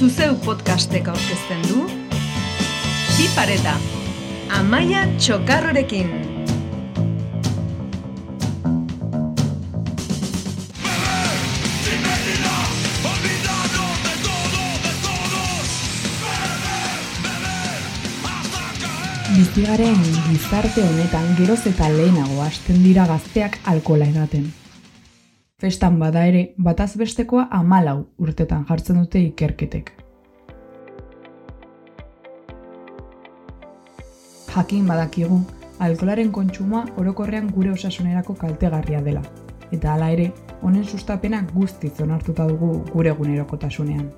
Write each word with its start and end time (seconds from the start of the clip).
Zuzeu 0.00 0.32
podcastek 0.40 1.08
aurkezten 1.12 1.60
du 1.68 1.82
Bi 3.18 3.26
pareta 3.34 3.74
Amaia 4.56 5.02
Txokarrorekin 5.18 6.08
Bizigaren 19.34 20.00
gizarte 20.30 20.86
honetan 20.86 21.28
geroz 21.36 21.60
eta 21.74 21.92
lehenago 21.92 22.40
hasten 22.46 22.80
dira 22.88 23.04
gazteak 23.12 23.60
alkola 23.74 24.08
edaten. 24.08 24.48
Festan 25.60 25.98
bada 26.00 26.22
ere, 26.24 26.54
bataz 26.56 26.94
bestekoa 26.96 27.42
amalau 27.52 28.06
urtetan 28.24 28.62
jartzen 28.68 28.96
dute 28.96 29.20
ikerketek. 29.20 29.90
Jakin 34.54 34.86
badakigu, 34.88 35.42
alkolaren 35.84 36.30
kontsumoa 36.32 36.86
orokorrean 37.02 37.50
gure 37.52 37.74
osasunerako 37.74 38.38
kaltegarria 38.40 39.02
dela. 39.04 39.20
Eta 39.70 39.92
hala 39.92 40.08
ere, 40.14 40.30
honen 40.62 40.84
sustapena 40.84 41.42
guztiz 41.52 41.92
onartuta 42.00 42.46
dugu 42.48 42.70
gure 42.94 43.12
egunerokotasunean. 43.12 44.08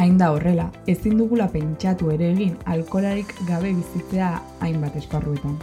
Hain 0.00 0.16
da 0.16 0.30
horrela, 0.32 0.70
ezin 0.88 1.20
dugula 1.20 1.50
pentsatu 1.52 2.08
ere 2.16 2.32
egin 2.32 2.56
alkolarik 2.64 3.36
gabe 3.50 3.74
bizitzea 3.76 4.32
hainbat 4.64 4.96
esparruetan. 4.96 5.60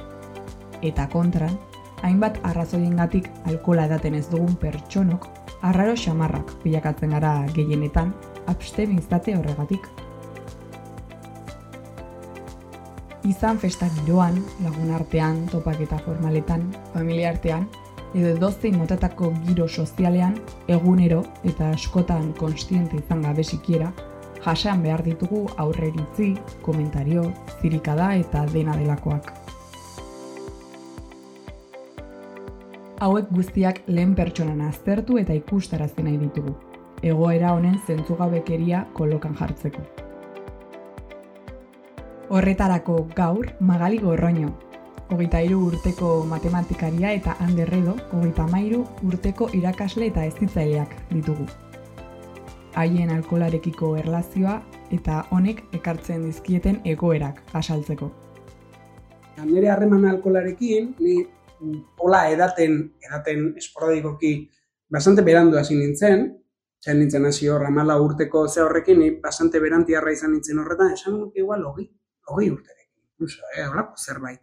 Eta 0.86 1.10
kontran, 1.10 1.58
hainbat 2.04 2.40
arrazoiengatik 2.44 3.30
alkola 3.46 3.86
edaten 3.90 4.16
ez 4.16 4.28
dugun 4.30 4.56
pertsonok, 4.62 5.28
arraro 5.62 5.96
xamarrak 6.00 6.54
bilakatzen 6.64 7.16
gara 7.16 7.34
gehienetan, 7.56 8.14
abstemiztate 8.48 9.36
horregatik. 9.38 9.88
Izan 13.28 13.60
festa 13.60 13.90
giroan, 14.00 14.40
lagun 14.64 14.94
artean, 14.96 15.44
topaketa 15.52 16.00
formaletan, 16.06 16.64
familia 16.94 17.34
artean, 17.34 17.68
edo 18.16 18.32
dozein 18.40 18.78
motatako 18.80 19.34
giro 19.48 19.68
sozialean, 19.68 20.38
egunero 20.68 21.24
eta 21.44 21.70
askotan 21.76 22.32
konstiente 22.40 22.98
izan 22.98 23.22
gabe 23.28 23.44
sikiera, 23.44 23.92
jasan 24.46 24.82
behar 24.84 25.04
ditugu 25.04 25.44
aurreritzi, 25.58 26.32
komentario, 26.66 27.28
zirikada 27.62 28.14
eta 28.16 28.46
dena 28.54 28.78
delakoak. 28.80 29.39
Hauek 33.00 33.30
guztiak 33.32 33.82
lehen 33.88 34.16
pertsonan 34.16 34.62
aztertu 34.68 35.18
eta 35.22 35.36
ikustarazten 35.38 36.06
nahi 36.10 36.18
ditugu. 36.20 36.56
Egoera 37.04 37.54
honen 37.56 37.78
zentzugabekeria 37.88 38.82
kolokan 38.94 39.38
jartzeko. 39.40 39.86
Horretarako 42.30 42.98
gaur 43.16 43.48
Magali 43.60 44.02
Gorroño, 44.04 44.52
hogeita 45.10 45.42
iru 45.42 45.62
urteko 45.70 46.12
matematikaria 46.30 47.16
eta 47.22 47.38
handerredo, 47.40 47.96
hogeita 48.12 48.46
mairu 48.52 48.84
urteko 49.08 49.50
irakasle 49.62 50.12
eta 50.12 50.28
ezitzaileak 50.34 50.94
ditugu 51.16 51.48
haien 52.80 53.10
alkolarekiko 53.12 53.96
erlazioa 54.00 54.60
eta 54.96 55.24
honek 55.36 55.64
ekartzen 55.76 56.26
dizkieten 56.26 56.80
egoerak 56.86 57.42
asaltzeko. 57.54 58.12
Nire 59.50 59.70
harreman 59.72 60.06
alkolarekin, 60.06 60.96
ni 61.00 61.26
hola 61.98 62.26
edaten, 62.32 62.82
edaten 63.04 63.54
esporadikoki 63.58 64.34
bastante 64.90 65.24
berandu 65.26 65.58
hasi 65.60 65.78
nintzen, 65.78 66.28
zen 66.84 67.00
nintzen 67.00 67.26
hasi 67.26 67.48
horra 67.48 67.70
mala 67.70 68.00
urteko 68.02 68.48
ze 68.48 68.62
horrekin, 68.62 69.00
ni 69.00 69.12
bastante 69.24 69.60
berantiarra 69.60 70.12
izan 70.12 70.34
nintzen 70.34 70.60
horretan, 70.60 70.94
esan 70.94 71.20
nuke 71.20 71.44
igual 71.44 71.66
hogi, 71.66 71.90
hogi 72.32 72.50
urterekin, 72.52 73.02
incluso, 73.14 73.42
eh, 73.56 73.68
holako 73.68 73.98
zerbait. 73.98 74.42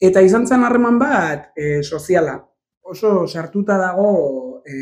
Eta 0.00 0.22
izan 0.22 0.46
zen 0.46 0.62
harreman 0.64 0.98
bat 0.98 1.50
e, 1.58 1.82
soziala, 1.82 2.36
oso 2.82 3.26
sartuta 3.26 3.76
dago 3.80 4.62
e, 4.62 4.76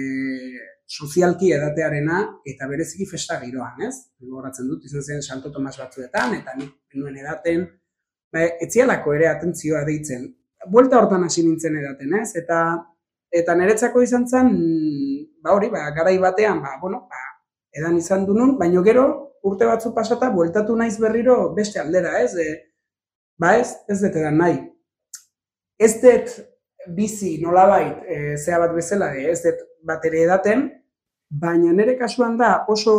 sozialki 0.87 1.51
edatearena 1.57 2.21
eta 2.47 2.69
bereziki 2.71 3.07
festa 3.11 3.41
giroan, 3.41 3.81
ez? 3.89 3.95
Gogoratzen 4.21 4.69
dut 4.71 4.85
izan 4.87 5.03
zen 5.03 5.23
Santo 5.23 5.51
Tomas 5.51 5.77
batzuetan 5.81 6.37
eta 6.37 6.55
nik 6.59 6.77
nuen 6.95 7.17
edaten 7.17 7.67
ba 8.33 8.45
etzialako 8.63 9.15
ere 9.17 9.29
atentzioa 9.33 9.83
deitzen. 9.89 10.29
Buelta 10.71 11.01
hortan 11.01 11.25
hasi 11.25 11.45
nintzen 11.47 11.77
edaten, 11.81 12.15
ez? 12.21 12.31
Eta 12.39 12.61
eta 13.37 13.55
niretzako 13.59 14.03
izan 14.03 14.27
zen 14.27 14.53
ba 15.43 15.55
hori, 15.55 15.69
ba 15.71 15.91
garai 15.95 16.17
batean, 16.19 16.63
ba 16.63 16.77
bueno, 16.81 17.07
ba 17.11 17.23
edan 17.77 17.99
izan 17.99 18.25
du 18.27 18.35
nun, 18.35 18.57
baino 18.59 18.83
gero 18.83 19.07
urte 19.47 19.67
batzu 19.69 19.93
pasata 19.95 20.31
bueltatu 20.33 20.77
naiz 20.77 20.97
berriro 20.99 21.37
beste 21.55 21.81
aldera, 21.81 22.17
ez? 22.23 22.35
E, 22.35 22.49
ba 23.39 23.57
ez, 23.61 23.75
ez 23.89 24.01
dut 24.03 24.17
edan 24.17 24.39
nahi. 24.41 24.59
Ez 25.79 25.93
dut 26.03 26.33
bizi 26.97 27.37
nolabait 27.43 28.03
e, 28.09 28.19
zea 28.39 28.59
bat 28.63 28.73
bezala, 28.75 29.13
ez 29.15 29.43
dut 29.45 29.63
bat 29.87 30.05
ere 30.09 30.25
edaten, 30.25 30.69
baina 31.31 31.75
nire 31.75 31.97
kasuan 31.99 32.37
da 32.39 32.53
oso 32.73 32.97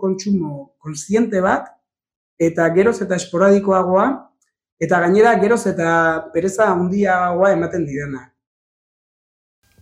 kontsumo 0.00 0.72
konsiente 0.82 1.42
bat, 1.44 1.68
eta 2.38 2.68
geroz 2.74 3.00
eta 3.04 3.18
esporadikoagoa, 3.18 4.06
eta 4.80 5.00
gainera 5.04 5.34
geroz 5.42 5.64
eta 5.66 5.92
pereza 6.32 6.70
handiagoa 6.72 7.52
ematen 7.52 7.86
didana. 7.86 8.28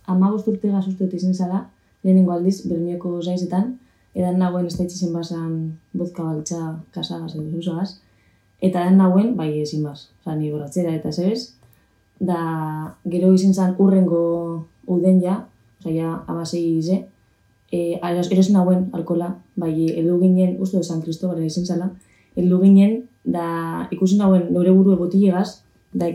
Ama 0.07 0.31
urte 0.33 0.71
gazuzte 0.71 1.09
izan 1.13 1.33
zara, 1.33 1.65
lehenengo 2.03 2.31
aldiz, 2.31 2.61
bermioko 2.67 3.21
zaizetan, 3.21 3.75
edan 4.15 4.39
nagoen 4.39 4.65
ez 4.65 4.77
daitzizen 4.77 5.13
basan 5.13 5.51
bozka 5.93 6.23
baltza 6.23 6.61
kasagaz 6.95 7.35
edo 7.35 7.49
zuzagaz, 7.51 7.99
eta 8.61 8.81
edan 8.81 8.97
nagoen, 8.97 9.35
bai 9.37 9.51
ezin 9.61 9.83
baz, 9.83 10.09
zani 10.25 10.49
boratzera 10.51 10.95
eta 10.95 11.11
zebez, 11.11 11.53
da 12.19 12.39
gero 13.05 13.33
izin 13.35 13.53
zan 13.53 13.75
urrengo 13.77 14.23
uden 14.87 15.21
ja, 15.21 15.43
ja, 15.85 16.23
amasei 16.27 16.63
ize, 16.79 17.03
e, 17.71 17.99
erosin 18.01 18.55
hauen 18.55 18.87
alkola, 18.93 19.35
bai, 19.55 19.73
edu 19.99 20.17
ginen, 20.23 20.55
uste 20.63 20.81
San 20.83 21.03
Cristobal 21.03 21.43
izan 21.43 21.67
zala, 21.67 21.91
edu 22.35 22.61
ginen, 22.63 23.03
da 23.27 23.87
ikusi 23.91 24.17
nauen 24.17 24.47
nore 24.55 24.71
buru 24.71 24.95
ebotilegaz, 24.95 25.61
da 25.93 26.09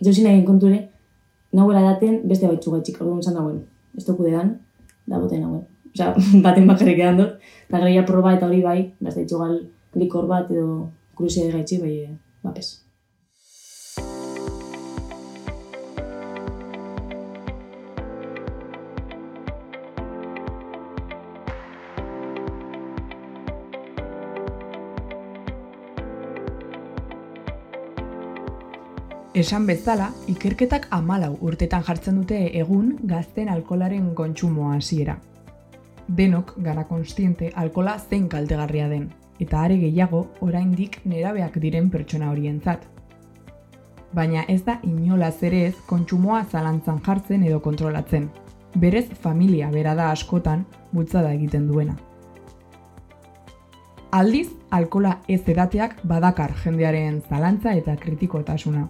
josin 0.00 0.30
egin 0.30 0.46
konture, 0.46 0.80
nahuela 1.52 1.84
daten 1.92 2.22
beste 2.28 2.48
baitzu 2.48 2.72
gaitxik, 2.72 3.00
orduan 3.02 3.22
zan 3.22 3.36
nauen, 3.38 3.60
ez 3.96 4.04
toku 4.06 4.28
dan, 4.30 4.56
da 5.06 5.20
boten 5.20 5.44
nauen. 5.44 5.64
Osa, 5.92 6.14
baten 6.46 6.68
bakarrik 6.68 7.00
edan 7.04 7.20
dut, 7.20 7.38
da 7.70 7.82
gara 7.84 8.04
proba 8.08 8.34
eta 8.36 8.48
hori 8.48 8.62
bai, 8.64 8.78
beste 9.04 9.26
gal 9.30 9.58
likor 9.94 10.28
bat 10.30 10.50
edo 10.50 10.90
kruzia 11.16 11.50
gaitxik, 11.52 11.84
bai, 11.84 11.96
bapes. 12.44 12.87
Esan 29.38 29.68
bezala, 29.68 30.08
ikerketak 30.26 30.88
amalau 30.90 31.36
urtetan 31.46 31.84
jartzen 31.86 32.16
dute 32.18 32.38
egun 32.58 32.88
gazten 33.12 33.46
alkolaren 33.52 34.08
kontsumoa 34.18 34.72
hasiera. 34.74 35.14
Denok 36.20 36.50
gara 36.64 36.82
konstiente 36.88 37.52
alkola 37.54 37.94
zein 38.00 38.26
kaltegarria 38.32 38.88
den, 38.90 39.06
eta 39.38 39.60
are 39.60 39.78
gehiago 39.78 40.24
oraindik 40.40 40.98
nerabeak 41.04 41.60
diren 41.62 41.86
pertsona 41.94 42.32
horientzat. 42.32 42.82
Baina 44.12 44.42
ez 44.48 44.64
da 44.64 44.80
inolaz 44.82 45.36
ere 45.52 45.64
ez 45.68 45.74
kontsumoa 45.86 46.44
zalantzan 46.50 46.98
jartzen 47.06 47.46
edo 47.46 47.62
kontrolatzen. 47.62 48.30
Berez 48.74 49.06
familia 49.22 49.70
bera 49.70 49.94
da 49.94 50.10
askotan 50.10 50.66
bultzada 50.90 51.30
egiten 51.32 51.68
duena. 51.70 51.94
Aldiz, 54.10 54.48
alkola 54.70 55.20
ez 55.28 55.44
edateak 55.46 56.00
badakar 56.02 56.56
jendearen 56.64 57.22
zalantza 57.30 57.78
eta 57.78 57.94
kritikotasuna 57.94 58.88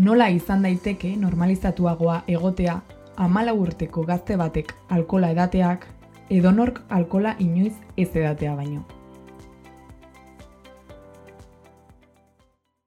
nola 0.00 0.30
izan 0.32 0.62
daiteke 0.64 1.10
normalizatuagoa 1.16 2.22
egotea 2.28 2.78
amala 3.20 3.52
urteko 3.52 4.04
gazte 4.08 4.36
batek 4.40 4.72
alkola 4.96 5.28
edateak 5.34 5.84
edonork 6.30 6.80
alkola 6.88 7.34
inoiz 7.38 7.74
ez 7.96 8.08
edatea 8.14 8.54
baino. 8.56 8.80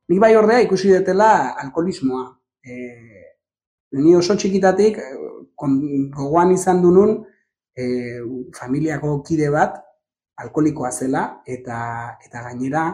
Nik 0.10 0.20
bai 0.20 0.34
ordea 0.36 0.66
ikusi 0.66 0.90
detela 0.90 1.54
alkoholismoa. 1.64 2.26
E, 2.66 2.74
ni 4.02 4.16
oso 4.16 4.36
txikitatik 4.36 4.98
gogoan 6.18 6.52
izan 6.58 6.82
dunun 6.82 7.20
e, 7.78 7.86
familiako 8.58 9.20
kide 9.28 9.54
bat 9.54 9.78
alkoholikoa 10.42 10.92
zela 10.92 11.28
eta 11.46 11.80
eta 12.26 12.48
gainera 12.50 12.88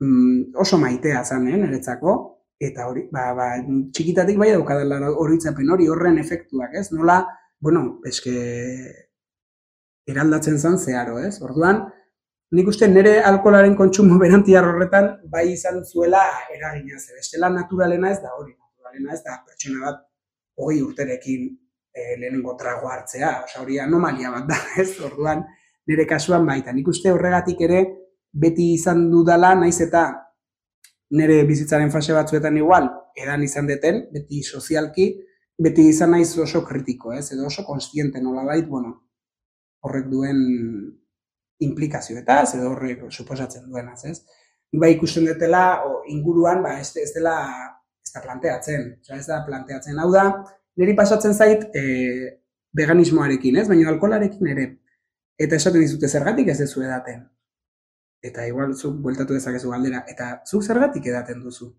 mm, 0.00 0.54
oso 0.54 0.78
maitea 0.78 1.24
zen, 1.24 1.48
eh, 1.48 1.56
niretzako, 1.56 2.37
eta 2.58 2.88
hori, 2.90 3.04
ba, 3.14 3.30
ba, 3.38 3.50
txikitatik 3.94 4.38
bai 4.38 4.50
daukadala 4.50 5.12
horitzapen 5.22 5.70
hori 5.70 5.86
horren 5.88 6.18
efektuak, 6.18 6.74
ez? 6.74 6.88
Nola, 6.92 7.20
bueno, 7.62 8.00
eske 8.06 8.34
eraldatzen 10.08 10.58
zen 10.58 10.78
zeharo, 10.78 11.18
ez? 11.22 11.36
Orduan, 11.44 11.84
nik 12.58 12.70
uste 12.72 12.88
nire 12.90 13.18
alkoholaren 13.30 13.76
kontsumo 13.78 14.18
berantiar 14.24 14.66
horretan 14.66 15.12
bai 15.30 15.46
izan 15.52 15.84
zuela 15.84 16.24
eragina 16.54 16.98
ze. 16.98 17.14
Bestela 17.14 17.50
naturalena 17.54 18.10
ez 18.10 18.20
da 18.24 18.34
hori, 18.34 18.52
naturalena 18.56 19.14
ez 19.14 19.22
da 19.22 19.38
pertsona 19.46 19.84
bat 19.86 20.04
hogei 20.58 20.80
urterekin 20.82 21.46
e, 21.94 22.16
lehenengo 22.18 22.56
trago 22.58 22.90
hartzea, 22.90 23.44
osea 23.44 23.62
hori 23.62 23.78
anomalia 23.78 24.34
bat 24.34 24.50
da, 24.50 24.58
ez? 24.82 24.90
Orduan, 25.06 25.44
nire 25.86 26.06
kasuan 26.10 26.46
baita. 26.46 26.74
Nik 26.74 26.90
uste 26.90 27.14
horregatik 27.14 27.62
ere 27.68 27.84
beti 28.32 28.72
izan 28.74 29.06
dudala, 29.12 29.54
naiz 29.54 29.78
eta 29.84 30.08
nire 31.10 31.42
bizitzaren 31.48 31.90
fase 31.90 32.12
batzuetan 32.12 32.56
igual, 32.56 32.88
edan 33.16 33.42
izan 33.42 33.66
deten, 33.66 34.04
beti 34.12 34.42
sozialki, 34.42 35.08
beti 35.58 35.88
izan 35.90 36.12
naiz 36.14 36.30
oso 36.38 36.62
kritiko, 36.66 37.12
ez? 37.12 37.30
Edo 37.34 37.46
oso 37.48 37.64
konstiente 37.66 38.20
nola 38.22 38.44
bait, 38.46 38.66
bueno, 38.68 38.94
horrek 39.86 40.08
duen 40.10 40.42
implikazio 41.64 42.18
eta 42.20 42.42
edo 42.54 42.72
horrek 42.72 43.08
suposatzen 43.10 43.66
duenaz, 43.70 44.04
ez? 44.04 44.20
Bai 44.78 44.92
ikusten 44.94 45.26
dutela, 45.26 45.80
o, 45.86 46.02
inguruan, 46.12 46.62
ba, 46.62 46.76
ez, 46.80 46.92
ez 47.00 47.10
dela, 47.14 47.38
ez 48.04 48.12
da 48.12 48.22
planteatzen, 48.22 48.84
ez 49.16 49.24
da 49.26 49.40
planteatzen. 49.46 49.98
Hau 49.98 50.10
da, 50.12 50.26
niri 50.76 50.94
pasatzen 50.98 51.34
zait 51.34 51.64
e, 51.72 51.84
veganismoarekin, 52.76 53.56
ez? 53.62 53.66
Baina 53.70 53.88
alkolarekin 53.94 54.52
ere. 54.52 54.68
Eta 55.40 55.56
esaten 55.56 55.80
dizute 55.80 56.10
zergatik 56.10 56.52
ez 56.52 56.58
dezu 56.60 56.84
edaten. 56.84 57.24
Eta 58.22 58.46
igual 58.46 58.74
zuk 58.74 58.96
bueltatu 59.02 59.36
dezakezu 59.36 59.70
galdera. 59.70 60.04
Eta 60.10 60.42
zuk 60.46 60.64
zergatik 60.64 61.06
edaten 61.06 61.42
duzu? 61.44 61.70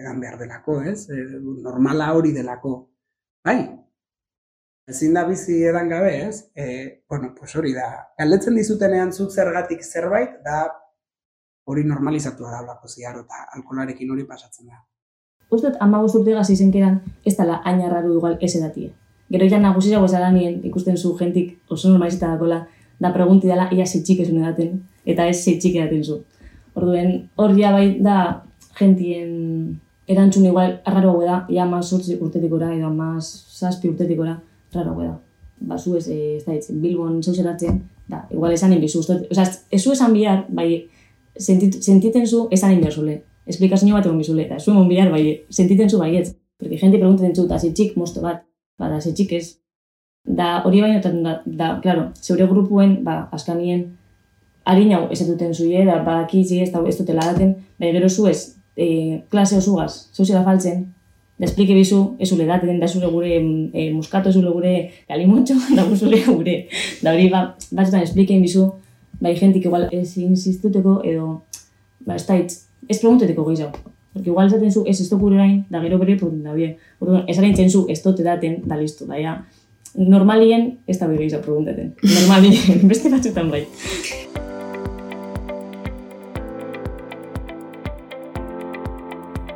Edan 0.00 0.20
behar 0.22 0.38
delako, 0.40 0.80
ez? 0.86 1.10
E, 1.12 1.16
normala 1.64 2.12
hori 2.16 2.30
delako. 2.32 2.74
Bai, 3.44 3.58
ezin 4.88 5.14
da 5.14 5.24
bizi 5.28 5.58
edan 5.66 5.90
gabe, 5.90 6.12
ez? 6.28 6.50
E, 6.54 7.02
bueno, 7.08 7.34
pues 7.36 7.54
hori 7.56 7.74
da. 7.76 7.88
Galdetzen 8.18 8.56
dizutenean 8.56 9.12
zuk 9.12 9.34
zergatik 9.34 9.82
zerbait, 9.84 10.38
da 10.46 10.62
hori 11.70 11.84
normalizatua 11.84 12.54
da 12.54 12.62
blako 12.64 12.88
ziaro, 12.88 13.26
eta 13.26 13.44
alkolarekin 13.58 14.10
hori 14.10 14.24
pasatzen 14.26 14.70
da. 14.70 14.80
Uztet, 15.50 15.76
ama 15.82 16.00
guzturte 16.02 16.34
gazi 16.34 16.56
zenkeran, 16.56 17.00
ez 17.26 17.36
dala 17.36 17.60
ainarraru 17.66 18.16
igual 18.16 18.38
ez 18.40 18.54
edatie. 18.56 18.92
Gero 19.30 19.46
ja 19.50 19.60
nagusira 19.62 19.98
guazara 20.02 20.30
nien, 20.34 20.60
ikusten 20.66 20.96
zu 20.96 21.16
jentik 21.18 21.58
oso 21.70 21.90
normalizita 21.90 22.32
dakola, 22.32 22.64
da 23.00 23.12
pregunti 23.14 23.48
dela, 23.48 23.68
ia 23.72 23.86
setxik 23.86 24.20
esun 24.24 24.42
edaten, 24.42 24.80
eta 25.08 25.26
ez 25.28 25.38
setxik 25.42 25.78
edaten 25.78 26.04
zu. 26.04 26.20
Orduen, 26.74 27.30
hor 27.36 27.56
ja 27.58 27.72
bai 27.72 27.96
da 28.04 28.16
jentien 28.78 29.80
erantzun 30.10 30.46
igual 30.46 30.76
arraro 30.84 31.16
da, 31.22 31.44
ia 31.48 31.64
ama 31.64 31.82
sortzi 31.82 32.18
urtetikora, 32.20 32.74
edo 32.76 32.90
ama 32.90 33.16
zazpi 33.20 33.90
urtetikora, 33.90 34.36
raro 34.74 34.94
da. 35.00 35.16
Ba, 35.60 35.78
zu 35.78 35.96
ez, 35.96 36.06
eh, 36.08 36.36
ez 36.36 36.44
da 36.44 36.52
ditzen, 36.52 36.80
Bilbon 36.80 37.22
zauzeratzen, 37.22 37.82
da, 38.08 38.26
igual 38.30 38.52
esan 38.52 38.72
inbizu. 38.72 39.00
Osa, 39.00 39.44
ez 39.70 39.82
zu 39.82 39.92
esan 39.92 40.14
bihar, 40.16 40.46
bai, 40.48 40.86
sentiten 41.36 42.26
zu 42.26 42.46
esan 42.50 42.72
inbizule 42.72 43.20
esplikazio 43.50 43.94
bat 43.94 44.06
egon 44.06 44.20
bizule, 44.20 44.44
eta 44.46 44.58
zuen 44.58 44.78
monbilar, 44.78 45.10
bai, 45.12 45.24
sentitzen 45.50 45.90
zu 45.90 45.98
baietz. 45.98 46.34
Porque 46.58 46.76
gente 46.76 46.98
preguntatzen 46.98 47.34
zu, 47.34 47.46
da 47.48 47.58
ze 47.58 47.72
txik 47.72 47.96
mosto 47.96 48.20
bat, 48.20 48.42
ba, 48.78 48.90
da 48.92 49.00
txik 49.00 49.32
ez. 49.32 49.46
Da, 50.24 50.62
hori 50.64 50.80
baino, 50.80 51.00
da, 51.00 51.40
da, 51.44 51.68
claro, 51.80 52.10
zeure 52.20 52.46
grupuen, 52.46 52.98
ba, 53.04 53.28
askanien, 53.32 53.86
harin 54.68 54.92
hau 54.94 55.06
esatuten 55.10 55.54
zuie, 55.54 55.84
da, 55.88 56.00
ba, 56.04 56.20
kizi 56.28 56.60
ez, 56.60 56.70
da, 56.72 56.82
ez 56.86 56.96
dutela 56.98 57.24
daten, 57.32 57.54
bai, 57.80 57.92
gero 57.96 58.08
zu 58.08 58.26
ez, 58.28 58.56
e, 58.76 59.22
klase 59.32 59.56
osugaz, 59.56 60.10
zuzela 60.12 60.44
faltzen, 60.44 60.84
da, 61.38 61.48
esplike 61.48 61.74
bizu, 61.74 62.02
ez 62.20 62.28
zule 62.28 62.46
daten, 62.46 62.78
da, 62.82 62.88
zure 62.88 63.08
gure 63.08 63.32
e, 63.38 63.86
muskato, 63.94 64.32
zure 64.32 64.52
gure 64.52 64.74
galimontxo, 65.08 65.56
da, 65.74 65.86
zure 66.02 66.20
gure, 66.26 66.56
da, 67.00 67.14
hori, 67.14 67.30
ba, 67.32 67.46
batzutan, 67.72 68.04
esplikein 68.04 68.44
bizu, 68.44 68.66
bai, 69.20 69.34
jentik 69.40 69.64
igual, 69.64 69.88
ez 69.90 70.18
insistuteko, 70.20 71.00
edo, 71.08 71.40
ba, 72.04 72.20
ez 72.20 72.26
da, 72.28 72.36
ez 72.36 73.00
pregunteteko 73.00 73.48
gehiago. 73.48 73.90
Porque 74.12 74.30
igual 74.30 74.48
esaten 74.48 74.72
zu, 74.72 74.82
ez 74.86 75.00
ez 75.00 75.08
dokure 75.08 75.36
orain, 75.36 75.66
da 75.70 75.78
gero 75.80 75.98
bere 75.98 76.16
pregunten 76.16 76.42
da 76.42 76.54
bie. 76.54 76.72
Orduan, 76.98 77.28
ez 77.28 77.70
zu, 77.70 77.84
ez 77.88 78.02
dote 78.02 78.24
daten, 78.26 78.56
da 78.66 78.76
listo, 78.76 79.06
da 79.06 79.16
ja. 79.16 79.36
Normalien, 79.98 80.78
ez 80.86 80.98
da 81.00 81.08
bere 81.08 81.24
gehiago 81.24 81.42
pregunteten. 81.42 81.94
Normalien, 82.02 82.84
beste 82.90 83.10
batzutan 83.10 83.50
bai. 83.50 83.64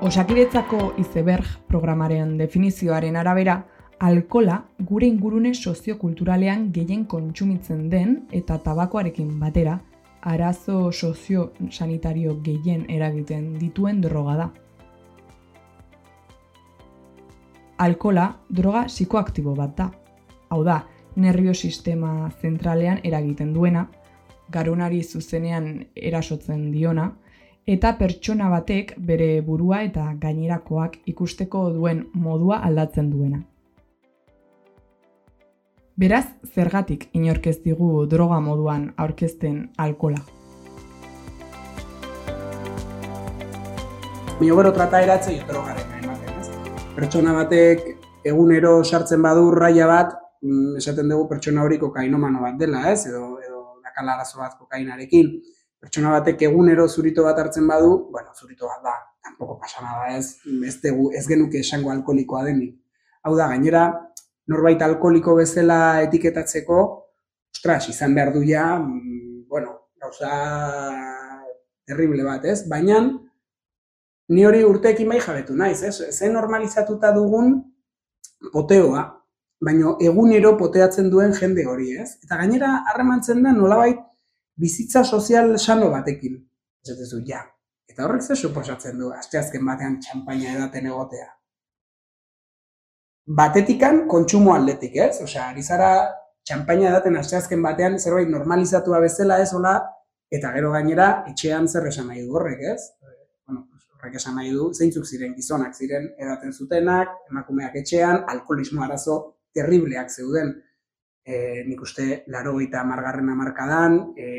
Osakiretzako 0.05 0.91
izeberg 1.01 1.47
programaren 1.71 2.35
definizioaren 2.37 3.17
arabera, 3.17 3.63
alkola 4.05 4.59
gure 4.79 5.07
ingurune 5.07 5.55
soziokulturalean 5.55 6.67
gehien 6.75 7.07
kontsumitzen 7.07 7.89
den 7.89 8.19
eta 8.33 8.59
tabakoarekin 8.59 9.31
batera 9.41 9.79
arazo 10.21 10.91
sozio-sanitario 10.93 12.37
gehien 12.43 12.85
eragiten 12.91 13.55
dituen 13.59 14.01
droga 14.05 14.37
da. 14.43 14.53
Alkola 17.79 18.33
droga 18.49 18.85
psikoaktibo 18.89 19.55
bat 19.55 19.77
da. 19.79 19.91
Hau 20.49 20.63
da, 20.65 20.85
nervio 21.17 21.55
sistema 21.55 22.31
zentralean 22.41 23.01
eragiten 23.05 23.53
duena, 23.55 23.87
garunari 24.51 25.03
zuzenean 25.03 25.87
erasotzen 25.97 26.71
diona, 26.73 27.11
eta 27.67 27.95
pertsona 27.97 28.51
batek 28.53 28.95
bere 28.99 29.41
burua 29.41 29.83
eta 29.87 30.11
gainerakoak 30.21 30.99
ikusteko 31.09 31.71
duen 31.73 32.07
modua 32.13 32.61
aldatzen 32.69 33.11
duena. 33.11 33.41
Beraz, 35.97 36.27
zergatik 36.55 37.09
inorkez 37.15 37.61
digu 37.63 38.07
droga 38.11 38.41
moduan 38.43 38.89
aurkezten 38.99 39.69
alkola. 39.79 40.19
Mio 44.41 44.57
gero 44.59 44.73
trata 44.75 45.01
eratze 45.07 45.37
drogaren 45.47 45.93
ematen, 46.03 46.41
ez? 46.41 46.49
Pertsona 46.97 47.33
batek 47.37 47.87
egunero 48.27 48.83
sartzen 48.83 49.23
badu 49.23 49.53
raia 49.55 49.87
bat, 49.87 50.17
mm, 50.45 50.77
esaten 50.81 51.09
dugu 51.11 51.27
pertsona 51.33 51.65
hori 51.65 51.79
kokainomano 51.81 52.45
bat 52.45 52.61
dela, 52.61 52.85
ez? 52.93 53.07
Edo, 53.11 53.25
edo 53.43 53.81
dakala 53.85 54.19
arazo 54.19 54.41
bat 54.43 54.57
kokainarekin. 54.61 55.33
Pertsona 55.81 56.15
batek 56.19 56.47
egunero 56.49 56.87
zurito 56.89 57.25
bat 57.27 57.41
hartzen 57.41 57.67
badu, 57.69 57.97
bueno, 58.13 58.33
zurito 58.37 58.69
bat 58.71 58.85
da, 58.85 58.95
tampoco 59.25 59.59
pasa 59.61 59.83
nada, 59.85 60.17
ez? 60.17 60.39
Ez, 60.69 60.79
dugu, 60.85 61.11
ez 61.17 61.27
genuke 61.29 61.61
esango 61.61 61.93
alkolikoa 61.93 62.45
denik. 62.49 62.77
Hau 63.25 63.35
da, 63.37 63.49
gainera, 63.53 63.89
norbait 64.53 64.81
alkoliko 64.85 65.37
bezala 65.41 66.03
etiketatzeko, 66.05 66.81
ostras, 67.55 67.89
izan 67.93 68.15
behar 68.17 68.33
du 68.35 68.45
ja, 68.45 68.79
mm, 68.79 69.45
bueno, 69.49 69.77
gauza 70.01 70.31
terrible 71.87 72.25
bat, 72.25 72.45
ez? 72.49 72.63
Baina, 72.69 73.03
ni 74.29 74.47
hori 74.47 74.65
urteekin 74.65 75.09
bai 75.09 75.21
jabetu 75.21 75.57
naiz, 75.57 75.83
ez? 75.85 75.97
Zen 76.13 76.33
normalizatuta 76.37 77.13
dugun 77.17 77.59
poteoa, 78.53 79.05
baino 79.67 79.97
egunero 80.01 80.57
poteatzen 80.59 81.11
duen 81.11 81.33
jende 81.39 81.67
hori, 81.67 81.93
ez? 82.03 82.11
Eta 82.25 82.41
gainera 82.43 82.73
harremantzen 82.91 83.43
da 83.43 83.53
nolabait 83.53 84.03
bizitza 84.57 85.05
sozial 85.05 85.57
sano 85.59 85.91
batekin. 85.91 86.37
Ez 86.85 87.11
du, 87.11 87.23
ja. 87.27 87.41
Eta 87.89 88.05
horrek 88.05 88.23
ze 88.23 88.37
suposatzen 88.37 88.99
du, 88.99 89.11
asteazken 89.13 89.65
batean 89.65 89.99
txampaina 90.01 90.53
edaten 90.59 90.93
egotea 90.93 91.33
batetikan 93.27 94.07
kontsumo 94.09 94.55
atletik, 94.55 94.97
ez? 94.97 95.21
Osea, 95.25 95.49
ari 95.51 95.63
zara 95.63 95.91
txampaina 96.45 96.91
edaten 96.91 97.17
asteazken 97.17 97.63
batean 97.63 97.99
zerbait 97.99 98.29
normalizatua 98.29 99.01
bezala 99.01 99.41
ez 99.41 99.53
hola 99.55 99.79
eta 100.31 100.51
gero 100.53 100.73
gainera 100.73 101.25
etxean 101.31 101.69
zer 101.69 101.89
esan 101.89 102.11
nahi 102.11 102.25
du 102.27 102.37
horrek, 102.37 102.61
ez? 102.75 102.91
Bueno, 103.47 103.65
horrek 103.97 104.19
esan 104.21 104.37
nahi 104.37 104.53
du 104.53 104.73
zeintzuk 104.75 105.07
ziren 105.07 105.35
gizonak 105.35 105.75
ziren 105.75 106.11
edaten 106.19 106.53
zutenak, 106.53 107.09
emakumeak 107.31 107.77
etxean, 107.81 108.25
alkoholismo 108.29 108.85
arazo 108.85 109.34
terribleak 109.55 110.11
zeuden. 110.11 110.55
E, 111.25 111.65
nik 111.65 111.81
uste 111.81 112.25
laro 112.29 112.59
eta 112.61 112.83
margarren 112.85 113.31
amarkadan, 113.33 114.01
e, 114.19 114.31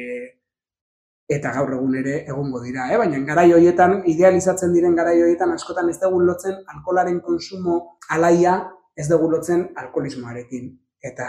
eta 1.28 1.52
gaur 1.56 1.74
egun 1.74 1.96
ere 1.98 2.20
egongo 2.30 2.62
dira, 2.62 2.86
eh? 2.94 2.98
baina 3.02 3.20
garai 3.26 3.48
horietan, 3.54 4.04
idealizatzen 4.12 4.74
diren 4.76 4.96
garai 4.98 5.16
horietan, 5.22 5.56
askotan 5.56 5.90
ez 5.90 5.98
dugu 6.02 6.20
lotzen 6.22 6.60
alkolaren 6.76 7.20
konsumo 7.26 7.80
alaia 8.14 8.60
ez 8.96 9.08
dugu 9.10 9.32
lotzen 9.32 9.66
alkoholismoarekin. 9.82 10.70
Eta 11.02 11.28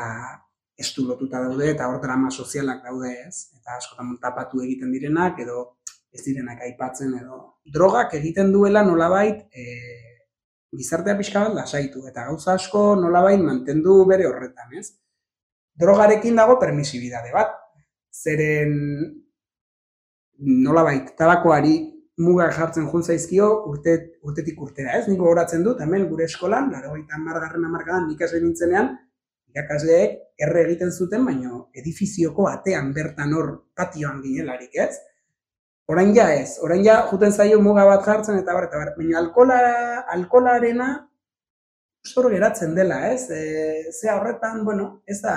ez 0.76 0.90
du 0.94 1.06
lotuta 1.08 1.40
daude, 1.40 1.70
eta 1.72 1.88
hor 1.88 2.02
drama 2.02 2.30
sozialak 2.30 2.84
daude 2.84 3.12
ez, 3.24 3.48
eta 3.56 3.78
askotan 3.78 4.12
tapatu 4.20 4.60
egiten 4.64 4.92
direnak, 4.92 5.40
edo 5.40 5.78
ez 6.12 6.22
direnak 6.24 6.60
aipatzen, 6.68 7.14
edo 7.16 7.40
drogak 7.72 8.14
egiten 8.20 8.52
duela 8.52 8.84
nolabait, 8.84 9.46
e, 9.52 9.64
gizartea 10.76 11.16
pixka 11.18 11.42
bat 11.46 11.54
lasaitu, 11.60 12.06
eta 12.08 12.26
gauza 12.28 12.54
asko 12.54 12.94
nolabait 13.00 13.40
mantendu 13.42 14.04
bere 14.08 14.26
horretan, 14.28 14.72
ez? 14.78 14.90
Drogarekin 15.76 16.36
dago 16.36 16.58
permisibidade 16.60 17.32
bat, 17.34 17.52
zeren 18.12 18.74
nolabait 20.38 21.12
tabakoari 21.16 21.76
mugak 22.18 22.54
jartzen 22.56 22.86
jun 22.88 23.02
zaizkio 23.04 23.48
urte, 23.70 23.96
urtetik 24.24 24.60
urtera, 24.62 24.94
ez? 24.98 25.08
Niko 25.08 25.28
horatzen 25.30 25.64
dut, 25.64 25.80
hemen 25.84 26.06
gure 26.08 26.24
eskolan, 26.24 26.70
laro 26.72 26.94
eta 26.96 27.18
margarren 27.20 27.66
amarkadan 27.68 28.08
nik 28.08 28.22
ez 28.24 28.32
nintzenean, 28.36 28.94
irakasleek 29.52 30.16
erre 30.46 30.64
egiten 30.66 30.92
zuten, 30.92 31.24
baino 31.24 31.66
edifizioko 31.76 32.48
atean 32.48 32.92
bertan 32.96 33.34
hor 33.36 33.52
patioan 33.76 34.22
ginelarik, 34.24 34.72
ez? 34.86 34.96
Orain 35.86 36.10
ja 36.16 36.26
ez, 36.34 36.58
orain 36.66 36.82
ja 36.82 36.96
juten 37.10 37.30
zaio 37.32 37.60
muga 37.62 37.84
bat 37.86 38.02
jartzen 38.02 38.40
eta 38.40 38.54
bar, 38.56 38.64
eta 38.66 38.78
bar, 38.80 38.88
baina 38.96 39.20
alkola, 39.20 39.58
alkolarena 40.16 40.88
zor 42.06 42.26
geratzen 42.32 42.74
dela, 42.74 42.98
ez? 43.12 43.28
E, 43.30 43.92
ze 43.92 44.10
horretan, 44.10 44.64
bueno, 44.66 44.88
ez 45.06 45.20
da, 45.22 45.36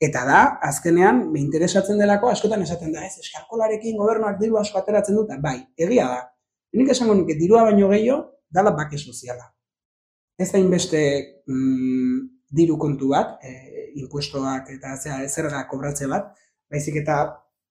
eta 0.00 0.24
da, 0.28 0.40
azkenean, 0.68 1.26
me 1.32 1.42
interesatzen 1.44 2.00
delako, 2.00 2.30
askotan 2.32 2.64
esaten 2.64 2.92
da, 2.96 3.04
ez, 3.04 3.18
eskalkolarekin 3.20 4.00
gobernuak 4.00 4.38
diru 4.40 4.56
asko 4.60 4.80
ateratzen 4.80 5.20
dut, 5.20 5.32
bai, 5.44 5.58
egia 5.76 6.08
da. 6.08 6.24
Nik 6.80 6.92
esango 6.94 7.18
nuke, 7.18 7.36
dirua 7.36 7.66
baino 7.68 7.92
gehiago, 7.92 8.22
dala 8.48 8.72
bake 8.76 8.96
soziala. 8.98 9.50
Ez 10.40 10.48
da 10.54 10.60
inbeste 10.62 11.02
mm, 11.50 12.16
diru 12.56 12.78
kontu 12.80 13.12
bat, 13.12 13.36
e, 13.44 13.90
impuestoak 14.00 14.72
eta 14.78 14.96
zera, 14.96 15.20
zerga 15.28 15.66
kobratze 15.68 16.08
bat, 16.08 16.32
baizik 16.72 17.02
eta 17.02 17.20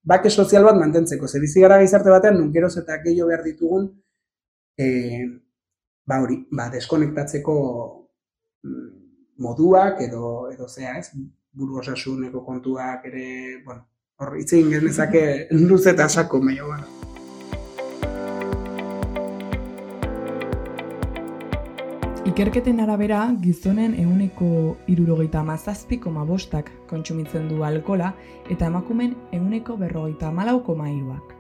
bake 0.04 0.30
sozial 0.30 0.66
bat 0.68 0.78
mantentzeko. 0.80 1.28
Zer 1.28 1.42
bizi 1.42 1.64
gara 1.64 1.80
gizarte 1.82 2.12
batean, 2.14 2.40
nun 2.40 2.54
geroz 2.54 2.76
eta 2.82 2.98
gehiago 3.04 3.30
behar 3.30 3.44
ditugun, 3.46 3.90
e, 4.78 4.88
ba 6.08 6.22
hori, 6.24 6.40
ba, 6.52 6.70
deskonektatzeko 6.74 7.58
mm, 8.64 8.88
moduak 9.46 10.02
edo, 10.08 10.50
edo 10.54 10.68
zea, 10.68 10.98
ez? 11.00 11.12
Buru 11.60 11.80
osasuneko 11.82 12.44
kontuak 12.46 13.06
ere, 13.10 13.28
bueno, 13.66 13.86
hor, 14.22 14.38
itzegin 14.40 14.72
genezake 14.78 15.26
luze 15.68 15.94
eta 15.96 16.10
sako, 16.10 16.42
meio, 16.42 16.72
bueno. 16.72 16.99
Ikerketen 22.40 22.78
arabera, 22.80 23.34
gizonen 23.44 23.98
euneko 24.00 24.78
irurogeita 24.88 25.42
mazazpiko 25.44 26.14
mabostak 26.16 26.70
kontsumitzen 26.88 27.50
du 27.50 27.66
alkola 27.68 28.14
eta 28.48 28.70
emakumen 28.72 29.18
euneko 29.36 29.76
berrogeita 29.82 30.30
malauko 30.32 30.78
mairuak. 30.80 31.34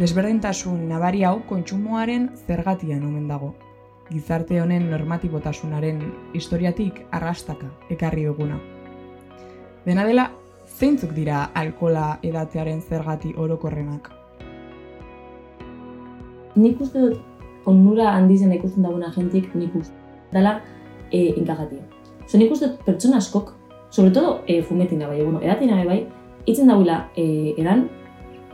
Desberdintasun 0.00 0.82
nabari 0.90 1.22
hau 1.22 1.36
kontsumoaren 1.46 2.26
zergatian 2.48 3.06
omen 3.06 3.30
dago. 3.30 3.52
Gizarte 4.10 4.58
honen 4.58 4.90
normatibotasunaren 4.90 6.02
historiatik 6.34 7.04
arrastaka 7.12 7.70
ekarri 7.94 8.26
duguna. 8.26 8.58
Dena 9.86 10.02
dela, 10.02 10.28
zeintzuk 10.66 11.14
dira 11.14 11.44
alkola 11.54 12.16
edatearen 12.26 12.82
zergati 12.82 13.36
orokorrenak? 13.38 14.10
Nik 16.56 16.80
uste 16.80 17.10
dut, 17.10 17.20
onura 17.70 18.16
handizen 18.16 18.58
ikusten 18.58 18.82
daguna 18.82 19.14
jentik, 19.14 19.54
nik 19.54 19.78
uste 19.78 20.02
dela 20.34 20.58
e, 21.10 21.32
inkajatia. 21.38 21.82
Zer 22.26 22.40
nik 22.40 22.52
uste 22.52 22.72
pertsona 22.84 23.20
askok, 23.22 23.52
sobre 23.90 24.10
todo 24.10 24.40
e, 24.46 24.62
fumetina 24.62 25.08
bai, 25.08 25.22
bueno, 25.22 25.40
edatina 25.42 25.82
bai, 25.86 26.04
itzen 26.46 26.68
dauela 26.68 27.08
e, 27.16 27.54
edan, 27.56 27.88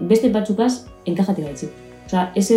beste 0.01 0.31
batzukaz 0.33 0.87
enkajatia 1.09 1.49
gaitzik. 1.49 1.73
Osa, 2.07 2.31
ez 2.35 2.51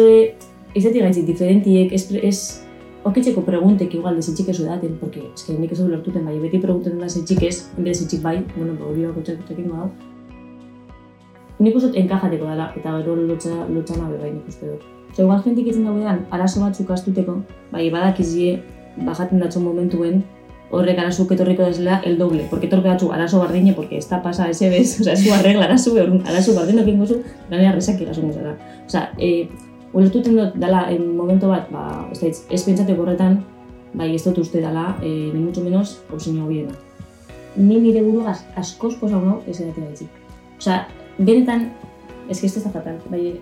ezetik 0.74 1.02
gaitzik 1.04 1.26
diferentiek, 1.28 1.94
ez, 1.94 2.08
ez 2.12 2.64
okitzeko 3.04 3.44
preguntek 3.46 3.94
igual 3.94 4.16
desitxik 4.18 4.50
ez 4.50 4.60
edaten, 4.62 4.98
porque 5.00 5.22
es 5.34 5.44
que 5.44 5.54
nik 5.58 5.72
ez 5.72 5.80
dut 5.80 5.92
lertuten 5.92 6.26
bai, 6.26 6.40
beti 6.40 6.60
pregunten 6.64 7.00
da 7.00 7.10
zitxik 7.10 7.44
ez, 7.44 7.70
en 7.78 7.84
vez 7.84 8.00
zitxik 8.00 8.24
bai, 8.24 8.40
bueno, 8.56 8.76
ba, 8.80 8.88
hori 8.90 9.06
bako 9.06 9.22
txekin 9.28 9.72
hau. 9.72 9.90
Nik 11.60 11.76
uste 11.76 11.92
enkajateko 12.00 12.48
dela, 12.50 12.72
eta 12.76 12.96
gero 13.00 13.16
lotxana 13.16 14.10
bai 14.18 14.32
nik 14.32 14.48
uste 14.48 14.72
dut. 14.72 14.88
Osa, 15.12 15.22
igual 15.22 15.44
jentik 15.46 15.68
itzen 15.68 15.86
daudean, 15.86 16.24
arazo 16.32 16.64
batzuk 16.64 16.90
astuteko, 16.96 17.38
bai, 17.72 17.90
badakizie 17.94 18.64
bajaten 18.98 19.40
datzo 19.40 19.60
momentuen, 19.60 20.24
horrek 20.74 20.98
arazuk 21.00 21.32
etorriko 21.36 21.68
desela 21.68 22.00
el 22.04 22.18
doble, 22.18 22.48
porque 22.50 22.66
etorke 22.68 22.90
datzu 22.90 23.12
arazo 23.14 23.40
bardine, 23.40 23.74
porque 23.74 23.98
esta 23.98 24.22
pasa 24.24 24.50
ese 24.50 24.70
bez, 24.70 25.00
o 25.02 25.04
sea, 25.04 25.14
ez 25.14 25.32
arregla 25.32 25.66
arazo, 25.66 25.94
arazo 26.26 26.56
bardine 26.56 26.82
ekin 26.82 27.00
gozu, 27.00 27.22
ganea 27.50 27.72
rezak 27.72 28.02
irasun 28.02 28.32
gozera. 28.32 28.56
O 28.86 28.90
sea, 28.90 29.12
e, 29.20 29.50
ulertuten 29.94 30.36
dut 30.36 30.56
dala 30.58 30.88
en 30.92 31.16
momento 31.16 31.50
bat, 31.50 31.70
ba, 31.72 32.08
ez 32.12 32.22
da, 32.22 32.32
ez 32.50 32.64
pentsate 32.66 32.98
horretan, 32.98 33.44
bai 33.94 34.10
ez 34.16 34.24
dut 34.26 34.42
uste 34.42 34.62
dala, 34.62 34.96
e, 35.02 35.30
ni 35.34 35.40
mucho 35.40 35.62
menos, 35.62 36.00
opsin 36.12 36.42
biena. 36.48 36.74
Ni 37.56 37.78
nire 37.80 38.02
buru 38.02 38.26
askoz 38.26 38.96
posa 38.98 39.22
hau 39.22 39.42
ez 39.46 39.60
edatea 39.62 39.90
ditzik. 39.92 40.10
O 40.58 40.62
sea, 40.62 40.88
benetan, 41.20 41.70
ez 42.30 42.40
que 42.40 42.48
ez 42.48 42.64
da 42.64 42.72
fatal, 42.72 42.98
bai, 43.12 43.38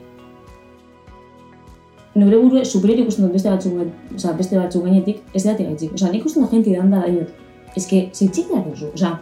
nire 2.15 2.37
buru 2.37 2.65
superior 2.65 3.05
ikusten 3.05 3.25
dut 3.25 3.35
beste 3.37 3.49
batzuk, 3.49 3.77
oza, 4.15 4.33
beste 4.37 4.57
batzuk 4.59 4.83
gainetik, 4.85 5.21
ez 5.33 5.43
da 5.45 5.55
gaitzik. 5.59 5.93
Oza, 5.95 6.09
nik 6.11 6.21
ikusten 6.21 6.43
dut 6.43 6.53
jenti 6.53 6.75
da 6.75 6.83
da 6.83 7.03
dainot. 7.05 7.29
Ez 7.75 7.85
que, 7.87 8.01
zintzik 8.13 8.49
da 8.51 8.63
duzu. 8.65 8.91
Oza, 8.93 9.13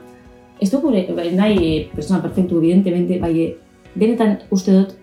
ez 0.60 0.70
duk 0.72 0.82
gure, 0.82 1.06
bai, 1.16 1.30
nahi, 1.36 1.58
eh, 1.68 1.90
persona 1.94 2.22
perfectu, 2.22 2.58
evidentemente, 2.58 3.20
bai, 3.20 3.34
eh, 3.42 3.56
benetan 3.96 4.40
uste 4.52 4.74
dut, 4.74 4.96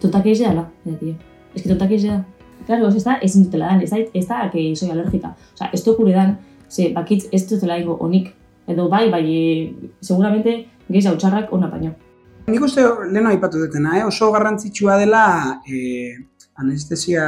tontak 0.00 0.26
egin 0.26 0.48
dela, 0.48 0.70
tio. 0.84 1.14
Ez 1.54 1.62
que 1.62 1.68
tontak 1.68 1.90
egin 1.90 2.10
da. 2.10 2.24
Claro, 2.66 2.88
ez 2.88 3.04
da, 3.04 3.18
ezin 3.20 3.44
dutela 3.44 3.66
dan, 3.66 3.82
ez 3.82 3.90
da, 3.90 3.98
ez 4.14 4.26
da, 4.26 4.48
que 4.50 4.74
soy 4.74 4.90
alergika. 4.90 5.34
Oza, 5.54 5.68
ez 5.72 5.82
duk 5.84 5.98
gure 5.98 6.12
dan, 6.12 6.38
ze, 6.70 6.92
bakitz, 6.94 7.28
ez 7.32 7.46
dutela 7.48 7.78
ingo 7.78 7.98
onik. 8.00 8.32
Edo 8.66 8.88
bai, 8.88 9.10
bai, 9.10 9.24
eh, 9.28 9.90
seguramente, 10.00 10.64
gehiz 10.88 11.06
hau 11.06 11.16
txarrak 11.16 11.52
ona 11.52 11.68
baino. 11.68 11.92
Nik 12.44 12.60
uste 12.60 12.82
leheno 12.84 13.30
aipatu 13.30 13.60
dutena, 13.62 13.98
eh? 13.98 14.04
oso 14.04 14.30
garrantzitsua 14.32 14.98
dela 15.00 15.24
eh, 15.64 16.12
anestesia 16.62 17.24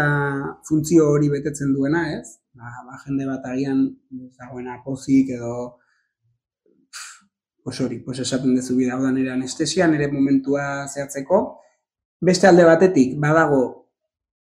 funtzio 0.68 1.08
hori 1.10 1.28
betetzen 1.32 1.72
duena, 1.74 2.04
ez? 2.18 2.38
Ba, 2.56 2.70
ba 2.86 2.98
jende 3.04 3.26
bat 3.28 3.44
agian 3.50 3.82
dagoena 4.38 4.80
pozik 4.84 5.34
edo 5.36 5.56
pues 7.66 7.80
hori, 7.80 7.98
pues 7.98 8.20
esaten 8.22 8.54
dezu 8.54 8.76
bida 8.78 8.94
hau 8.94 9.08
nire 9.10 9.32
anestesia, 9.32 9.88
nire 9.90 10.06
momentua 10.12 10.86
zehatzeko. 10.86 11.40
Beste 12.22 12.46
alde 12.46 12.62
batetik, 12.64 13.16
badago, 13.18 13.62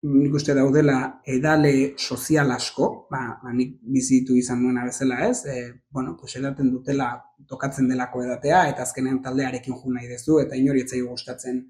nik 0.02 0.36
uste 0.38 0.54
daudela 0.54 1.20
edale 1.26 1.72
sozial 1.98 2.52
asko, 2.54 2.86
ba, 3.10 3.40
ba 3.42 3.52
nik 3.52 3.74
bizitu 3.82 4.36
izan 4.38 4.62
duena 4.62 4.86
bezala 4.86 5.26
ez, 5.26 5.44
e, 5.44 5.56
bueno, 5.90 6.16
pues 6.16 6.36
edaten 6.38 6.70
dutela 6.70 7.10
tokatzen 7.50 7.90
delako 7.90 8.22
edatea, 8.24 8.62
eta 8.70 8.86
azkenean 8.86 9.20
taldearekin 9.26 9.74
jo 9.74 9.92
nahi 9.92 10.06
dezu, 10.08 10.38
eta 10.40 10.56
inori 10.56 10.86
etzai 10.86 11.02
gustatzen 11.02 11.60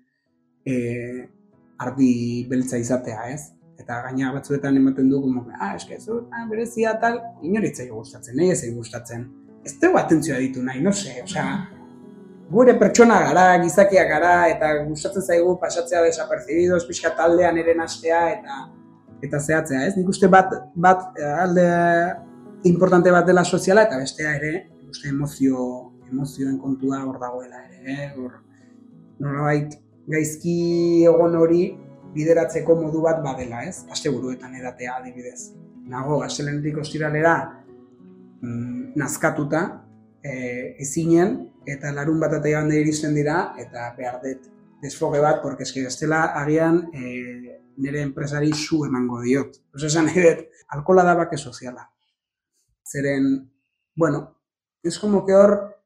e, 0.64 0.76
ardi 1.80 2.12
beltza 2.50 2.78
izatea, 2.80 3.26
ez? 3.34 3.42
Eta 3.80 4.02
gaina 4.04 4.30
batzuetan 4.34 4.76
ematen 4.76 5.08
du 5.08 5.20
como, 5.22 5.46
ah, 5.58 5.74
eske 5.76 5.98
zu, 6.00 6.20
ah, 6.30 6.44
berezia 6.50 6.94
tal, 7.00 7.20
inoritza 7.42 7.86
gustatzen, 7.88 8.36
nahi 8.36 8.52
ez 8.52 8.74
gustatzen. 8.76 9.28
Ez 9.64 9.76
dugu 9.80 9.98
atentzioa 10.00 10.38
ditu 10.40 10.62
nahi, 10.64 10.82
no 10.84 10.92
se, 10.92 11.14
osea, 11.24 11.46
gure 12.50 12.74
pertsona 12.78 13.20
gara, 13.24 13.46
gizakia 13.62 14.04
gara, 14.08 14.34
eta 14.52 14.72
gustatzen 14.84 15.22
zaigu 15.22 15.56
pasatzea 15.62 16.02
desapercibido, 16.08 16.78
pixka 16.88 17.14
taldean 17.16 17.58
ere 17.62 17.74
nastea, 17.78 18.22
eta 18.36 18.60
eta 19.24 19.40
zehatzea, 19.40 19.84
ez? 19.86 19.96
Nik 19.98 20.08
uste 20.08 20.28
bat, 20.32 20.52
bat 20.76 21.20
alde 21.44 21.66
importante 22.68 23.12
bat 23.12 23.26
dela 23.28 23.44
soziala, 23.44 23.84
eta 23.88 24.00
bestea 24.00 24.36
ere, 24.38 24.54
uste 24.90 25.12
emozio, 25.12 25.66
emozioen 26.10 26.56
kontua 26.60 27.02
hor 27.04 27.20
dagoela 27.20 27.60
ere, 27.68 27.80
eh? 27.94 28.08
hor, 28.16 28.40
norbait, 29.20 29.76
gaizki 30.10 31.04
egon 31.06 31.36
hori 31.38 31.64
bideratzeko 32.14 32.76
modu 32.80 33.02
bat 33.04 33.22
badela, 33.24 33.62
ez? 33.68 33.84
Asteburuetan 33.90 34.56
edatea 34.58 34.96
adibidez. 34.98 35.52
Nago, 35.90 36.20
astelenetik 36.24 36.78
ostiralera 36.82 37.34
mm, 38.42 38.92
nazkatuta, 38.98 39.62
e, 40.22 40.32
ezinen, 40.82 41.36
eta 41.66 41.92
larun 41.94 42.20
bat 42.20 42.34
eta 42.40 42.64
iristen 42.78 43.14
dira, 43.14 43.54
eta 43.58 43.92
behar 43.96 44.20
dut 44.24 44.50
desfoge 44.82 45.20
bat, 45.20 45.42
porque 45.42 45.62
eski 45.62 45.84
estela 45.86 46.32
agian 46.40 46.88
e, 46.92 47.60
nire 47.76 48.02
enpresari 48.02 48.52
zu 48.52 48.84
emango 48.86 49.20
diot. 49.20 49.60
Oso 49.74 49.86
esan 49.86 50.08
edet, 50.08 50.48
alkola 50.68 51.04
da 51.04 51.14
bake 51.14 51.36
soziala. 51.36 51.90
Zeren, 52.84 53.50
bueno, 53.94 54.38
ez 54.82 54.98
como 54.98 55.24
que 55.26 55.34
hor, 55.34 55.79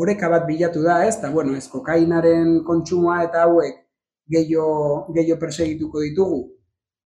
oreka 0.00 0.30
bat 0.32 0.46
bilatu 0.48 0.82
da, 0.84 1.02
ez? 1.06 1.16
Eta, 1.18 1.30
bueno, 1.34 1.56
ez 1.56 1.66
kokainaren 1.68 2.60
kontsumoa 2.66 3.20
eta 3.26 3.44
hauek 3.46 3.80
gehiago, 4.30 5.12
gehiago 5.16 5.40
persegituko 5.40 6.04
ditugu, 6.06 6.40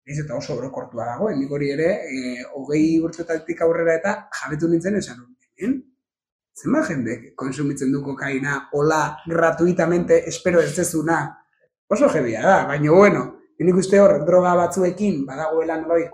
ez 0.06 0.18
eta 0.24 0.38
oso 0.38 0.58
brokortua 0.58 1.06
dagoen, 1.14 1.38
nik 1.40 1.52
hori 1.54 1.70
ere, 1.76 1.92
e, 2.10 2.34
hogei 2.58 3.00
urtetatik 3.04 3.62
aurrera 3.62 3.96
eta 4.00 4.16
jabetu 4.42 4.70
nintzen 4.72 4.98
esan 5.00 5.22
hori. 5.22 5.38
Zenba 6.62 6.82
jende 6.84 7.14
konsumitzen 7.38 7.94
du 7.94 8.02
kokaina, 8.04 8.58
hola, 8.74 9.18
gratuitamente, 9.30 10.18
espero 10.28 10.60
ez 10.62 10.74
dezuna, 10.76 11.22
oso 11.88 12.10
jebia 12.12 12.42
da, 12.44 12.58
baina 12.68 12.92
bueno, 12.92 13.22
nik 13.62 13.78
uste 13.78 14.02
hor, 14.02 14.18
droga 14.26 14.56
batzuekin, 14.60 15.22
badagoela 15.26 15.78
nolai, 15.80 16.10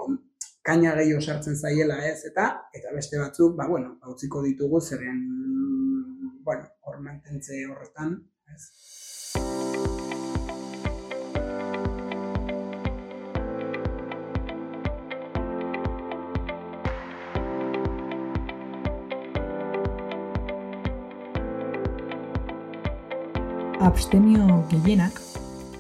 kaina 0.68 0.94
gehiago 1.00 1.24
sartzen 1.24 1.56
zaiela 1.56 1.98
ez, 2.06 2.20
eta 2.30 2.50
eta 2.76 2.94
beste 2.94 3.20
batzuk, 3.20 3.56
ba, 3.58 3.68
bueno, 3.72 3.96
utziko 4.12 4.44
ditugu 4.44 4.82
zeren 4.82 5.24
mantentze 7.00 7.66
horretan, 7.70 8.18
ez? 8.54 8.63
Abstemio 23.88 24.63
gehienak 24.72 25.20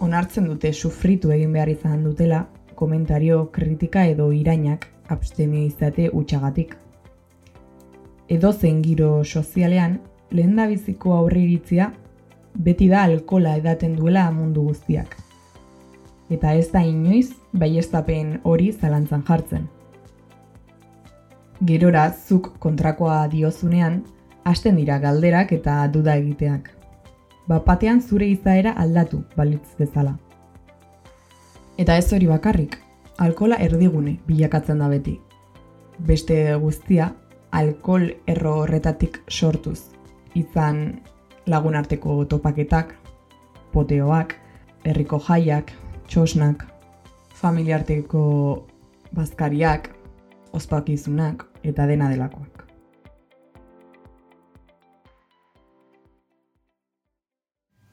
onartzen 0.05 0.45
dute 0.47 0.69
sufritu 0.73 1.31
egin 1.33 1.51
behar 1.55 1.69
izan 1.69 2.03
dutela 2.05 2.43
komentario 2.75 3.47
kritika 3.51 4.05
edo 4.05 4.29
irainak 4.31 4.85
abstemio 5.09 5.65
izate 5.65 6.09
utxagatik. 6.13 6.75
Edo 8.29 8.51
zen 8.53 8.83
giro 8.85 9.23
sozialean 9.23 9.97
lehen 10.31 10.55
da 10.55 10.67
biziko 10.67 11.13
aurriritzia 11.13 11.91
beti 12.53 12.87
da 12.89 13.03
alkola 13.03 13.55
edaten 13.57 13.95
duela 13.95 14.29
mundu 14.31 14.63
guztiak. 14.69 15.15
Eta 16.29 16.53
ez 16.53 16.71
da 16.71 16.81
inoiz, 16.83 17.31
bai 17.53 17.79
hori 18.43 18.71
zalantzan 18.71 19.23
jartzen. 19.23 19.67
Gerora 21.65 22.11
zuk 22.11 22.59
kontrakoa 22.59 23.27
diozunean, 23.27 24.03
hasten 24.43 24.75
dira 24.75 24.99
galderak 24.99 25.51
eta 25.51 25.87
duda 25.87 26.15
egiteak. 26.15 26.71
Bapatean 27.47 28.01
zure 28.01 28.27
izaera 28.27 28.71
aldatu 28.71 29.23
balitz 29.35 29.75
bezala. 29.79 30.17
Eta 31.77 31.97
ez 31.97 32.11
hori 32.13 32.27
bakarrik, 32.27 32.77
alkola 33.17 33.55
erdigune 33.55 34.19
bilakatzen 34.27 34.79
da 34.79 34.89
beti. 34.89 35.19
Beste 35.99 36.55
guztia, 36.55 37.13
alkohol 37.51 38.11
erro 38.27 38.57
horretatik 38.61 39.21
sortuz. 39.29 39.96
Izan 40.37 41.01
lagunarteko 41.49 42.19
topaketak, 42.29 42.93
poteoak, 43.73 44.35
herriko 44.85 45.19
jaiak, 45.27 45.71
txosnak, 46.07 46.67
familiarteko 47.41 48.21
bazkariak, 49.15 49.89
ospakizunak 50.53 51.45
eta 51.63 51.87
dena 51.89 52.11
delakoak. 52.13 52.65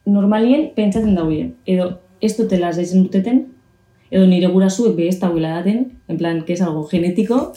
Normalien 0.04 0.68
pentsatzen 0.76 1.14
daude, 1.16 1.54
edo 1.64 1.88
ez 2.20 2.34
dutela 2.36 2.72
zaitzen 2.72 3.06
duteten, 3.06 3.44
edo 4.10 4.26
nire 4.28 4.50
gurasuek 4.52 4.96
be 4.98 5.08
ez 5.08 5.16
dauela 5.20 5.56
daten, 5.56 5.86
en 6.08 6.18
plan, 6.20 6.42
que 6.44 6.52
es 6.52 6.62
algo 6.62 6.84
genetiko, 6.86 7.54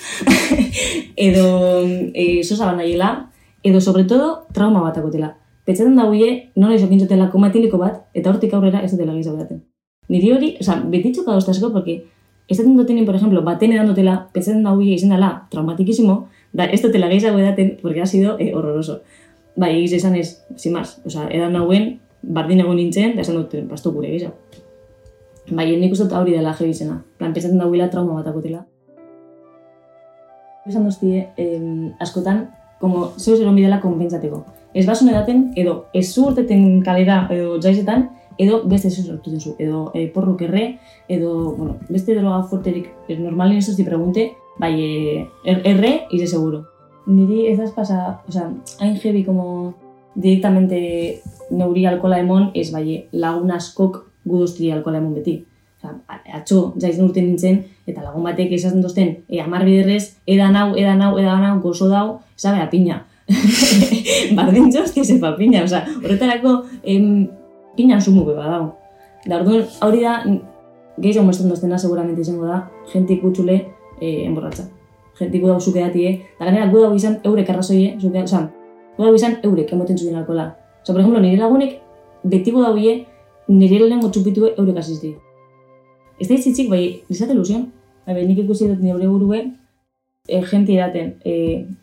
edo 1.27 1.83
e, 2.13 2.43
sosa 2.43 2.71
banaiela, 2.71 3.26
edo 3.67 3.81
sobre 3.81 4.05
todo 4.05 4.47
trauma 4.53 4.81
bat 4.81 4.97
akotela. 4.97 5.35
Pentsatzen 5.67 5.97
daude, 5.99 6.51
non 6.55 6.71
ez 6.71 6.83
okintzotela 6.85 7.27
komatiliko 7.27 7.77
bat, 7.81 8.05
eta 8.15 8.31
hortik 8.31 8.53
aurrera 8.55 8.79
ez 8.85 8.93
dutela 8.93 9.11
gehiago 9.11 9.35
daten. 9.35 9.65
Niri 10.07 10.31
hori, 10.31 10.53
oza, 10.63 10.77
betitxo 10.87 11.25
kadostazko, 11.25 11.73
porque 11.73 12.05
ez 12.47 12.57
duten 12.57 12.77
dutenen, 12.77 13.05
por 13.05 13.17
ejemplo, 13.17 13.41
baten 13.43 13.73
edan 13.75 13.89
dutela, 13.91 14.29
pentsatzen 14.31 14.63
daude 14.63 14.93
izan 14.95 15.11
dela 15.11 15.31
traumatikisimo, 15.51 16.29
da 16.55 16.69
ez 16.71 16.79
dutela 16.81 17.09
gehiago 17.11 17.41
edaten, 17.43 17.75
porque 17.81 18.01
ha 18.01 18.05
sido 18.07 18.37
eh, 18.39 18.53
horroroso. 18.55 19.01
Bai, 19.57 19.73
egiz 19.81 19.97
esan 19.99 20.15
ez, 20.15 20.45
sin 20.55 20.71
más, 20.71 21.01
oza, 21.03 21.27
edan 21.27 21.51
nauen, 21.59 21.97
bardin 22.23 22.63
egon 22.63 22.79
nintzen, 22.79 23.17
da 23.17 23.25
esan 23.27 23.41
duten, 23.41 23.67
pastu 23.67 23.91
gure 23.91 24.13
gehiago. 24.13 24.37
Bai, 25.51 25.67
nik 25.75 25.91
uste 25.91 26.07
hori 26.15 26.31
dela 26.31 26.55
jebi 26.55 26.71
izena. 26.71 27.01
Plan, 27.19 27.35
pentsatzen 27.35 27.59
dauela 27.59 27.89
trauma 27.91 28.15
bat 28.21 28.31
akotela. 28.31 28.63
Esan 30.67 30.87
doztie, 30.87 31.27
eh, 31.35 31.59
askotan, 31.99 32.45
como 32.79 33.13
zeu 33.17 33.35
zer 33.37 33.49
dela 33.55 33.81
konpentsateko. 33.81 34.45
Ez 34.73 34.85
basun 34.85 35.09
edaten, 35.09 35.53
edo 35.55 35.87
ez 35.93 36.13
zu 36.13 36.27
urteten 36.27 36.81
kalera 36.83 37.27
edo 37.31 37.59
jaizetan, 37.61 38.09
edo 38.37 38.61
beste 38.65 38.89
zeu 38.89 39.05
sortu 39.05 39.39
zu. 39.39 39.55
Edo 39.57 39.91
e, 39.93 40.07
porruk 40.07 40.41
erre, 40.41 40.79
edo, 41.07 41.55
bueno, 41.55 41.77
beste 41.89 42.15
droga 42.15 42.43
fuerterik, 42.43 42.91
es 43.07 43.19
normal 43.19 43.51
en 43.51 43.57
eso 43.57 43.73
si 43.73 43.83
pregunte, 43.83 44.33
bai, 44.59 44.73
e, 44.81 45.27
erre, 45.43 46.07
ize 46.11 46.27
seguro. 46.27 46.65
Niri 47.07 47.47
ez 47.47 47.57
das 47.57 47.71
pasa, 47.71 48.21
o 48.27 48.31
sea, 48.31 48.51
hain 48.79 48.97
jebi 48.97 49.23
como 49.23 49.75
directamente 50.15 51.21
neuri 51.49 51.85
alkola 51.85 52.19
emon, 52.19 52.51
ez 52.53 52.71
bai, 52.71 53.07
lagun 53.11 53.51
askok 53.51 54.03
gudostri 54.25 54.71
alkola 54.71 54.99
emon 54.99 55.15
beti. 55.15 55.45
Osa, 55.87 56.17
atxo, 56.33 56.73
jaiz 56.81 56.97
urten 56.99 57.29
nintzen, 57.29 57.61
eta 57.87 58.03
lagun 58.03 58.25
batek 58.25 58.51
esaten 58.57 58.81
dozten, 58.81 59.13
e, 59.29 59.39
amar 59.41 59.65
biderrez, 59.65 60.17
edan 60.27 60.55
hau, 60.55 60.73
edan 60.75 61.01
hau, 61.01 61.13
edan 61.19 61.45
hau, 61.45 61.59
gozo 61.63 61.87
dau, 61.89 62.19
sabe, 62.35 62.59
apina. 62.61 63.05
Bardin 64.37 64.69
txosti 64.71 65.03
ez 65.03 65.09
epa 65.17 65.33
pina, 65.37 65.63
osa, 65.63 65.83
horretarako 66.03 66.61
em, 66.83 67.27
pinan 67.77 68.01
sumu 68.01 68.25
beba 68.27 68.47
dau. 68.51 68.63
Da, 69.25 69.41
orduan, 69.41 69.65
hori 69.83 70.03
da, 70.03 70.21
gehiago 70.97 71.25
moesten 71.27 71.51
doztena, 71.51 71.79
seguramente 71.79 72.23
izango 72.23 72.47
da, 72.47 72.61
jentik 72.93 73.21
gutxule 73.23 73.57
eh, 73.99 74.23
enborratza. 74.25 74.67
Jentik 75.19 75.43
gudau 75.43 75.59
zuke 75.59 75.81
dati, 75.81 76.07
da 76.39 76.47
ganera 76.47 76.69
gudau 76.71 76.93
izan 76.95 77.19
eurek 77.25 77.49
arrazoie, 77.51 77.95
zuke, 78.01 78.23
osa, 78.23 78.45
gudau 78.97 79.13
izan 79.17 79.39
eurek 79.43 79.73
emoten 79.75 79.99
zuen 79.99 80.15
alkola. 80.15 80.51
Osa, 80.83 80.93
por 80.93 81.01
ejemplo, 81.01 81.21
nire 81.21 81.41
lagunek, 81.41 81.79
beti 82.23 82.53
gudau 82.55 82.75
ie, 82.79 82.99
nire 83.47 83.81
lehenko 83.83 84.11
txupitu 84.13 84.51
eurek 84.55 84.83
asizti. 84.83 85.15
Ez 86.19 86.27
da 86.27 86.35
izitzik, 86.35 86.69
bai, 86.69 86.83
izate 87.09 87.35
ilusion. 87.35 87.67
Bai, 88.07 88.23
nik 88.25 88.39
ikusi 88.45 88.69
dut 88.71 88.81
nire 88.81 89.07
burue, 89.07 89.41
e, 90.27 90.41
jenti 90.51 90.77
edaten, 90.77 91.13
e, 91.25 91.33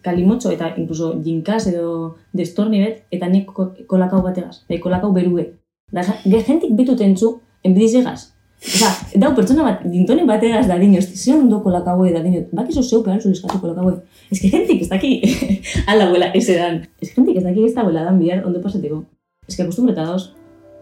kalimotxo 0.04 0.52
eta 0.52 0.70
incluso 0.80 1.12
jinkas 1.24 1.66
edo 1.70 2.16
destorni 2.32 2.80
bet, 2.84 3.02
eta 3.12 3.28
nik 3.28 3.50
kolakau 3.90 4.22
bategaz, 4.24 4.62
bai, 4.68 4.78
kolakau 4.80 5.12
berue. 5.16 5.50
Da, 5.92 6.04
ge, 6.24 6.40
jentik 6.46 6.72
bituten 6.76 7.16
zu, 7.16 7.38
enbidiz 7.64 7.94
egaz. 8.00 8.30
Osa, 8.64 8.88
dau 9.20 9.34
pertsona 9.36 9.64
bat, 9.66 9.82
dintonen 9.92 10.28
bategaz 10.28 10.64
da 10.68 10.78
dino, 10.80 11.00
ze 11.02 11.34
ondo 11.34 11.60
kolakau 11.62 11.98
da 12.12 12.22
dino, 12.24 12.44
bak 12.52 12.70
iso 12.72 12.82
zeu 12.82 13.02
pehan 13.04 13.20
zulizkatu 13.20 13.60
kolakau 13.60 14.00
Ez 14.30 14.40
que 14.40 14.48
jentik 14.48 14.80
ez 14.82 14.88
daki, 14.88 15.20
ala 15.90 16.08
buela, 16.10 16.30
ez 16.34 16.48
edan. 16.48 16.80
Ez 17.00 17.10
jentik 17.12 17.36
ez 17.36 17.44
daki 17.44 17.66
ez 17.66 17.74
da 17.74 17.84
buela 17.84 18.04
dan 18.04 18.18
bihar, 18.18 18.44
ondo 18.46 18.60
pasateko. 18.60 19.04
Ez 19.48 19.56
que 19.56 19.62
akostumbreta 19.62 20.06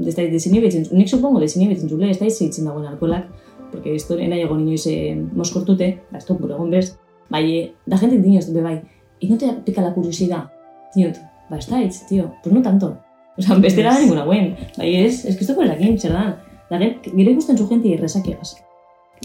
ez 0.09 0.17
da 0.17 0.25
desinibitzen, 0.29 0.87
nik 0.97 1.09
supongo 1.09 1.41
desinibitzen 1.41 1.91
zule, 1.91 2.11
ez 2.11 2.19
da 2.21 2.27
izitzen 2.27 2.69
dagoen 2.69 2.87
alkoholak, 2.89 3.29
porque 3.71 3.95
esto 3.95 4.19
ena 4.19 4.37
llego 4.37 4.59
inoiz 4.59 4.87
eh, 4.87 5.17
moskortute, 5.17 5.89
ba, 6.11 6.19
esto 6.19 6.37
gure 6.37 6.55
egon 6.55 6.71
bez, 6.71 6.97
bai, 7.31 7.45
eh, 7.57 7.73
da 7.87 7.99
gente 7.99 8.19
dinoz, 8.19 8.51
be 8.53 8.63
bai, 8.63 8.81
y 9.21 9.29
no 9.29 9.39
te 9.39 9.49
pica 9.65 9.83
la 9.83 9.95
curiosidad, 9.95 10.51
diot, 10.95 11.17
ba, 11.51 11.59
ez 11.59 11.69
da 11.69 11.83
itz, 11.83 12.07
tío, 12.09 12.33
pues 12.43 12.55
no 12.55 12.63
tanto. 12.63 12.99
O 13.37 13.43
sea, 13.43 13.57
bestera 13.57 13.95
da 13.95 14.01
ninguna 14.01 14.25
guen, 14.25 14.57
bai, 14.77 14.95
ez, 15.05 15.25
ez 15.25 15.37
que 15.37 15.45
esto 15.45 15.57
kolekin, 15.57 15.99
zer 15.99 16.13
da, 16.13 16.37
da, 16.71 16.79
gero 16.79 17.31
ikusten 17.31 17.57
zu 17.57 17.69
gente 17.69 17.95
erresakeaz. 17.95 18.57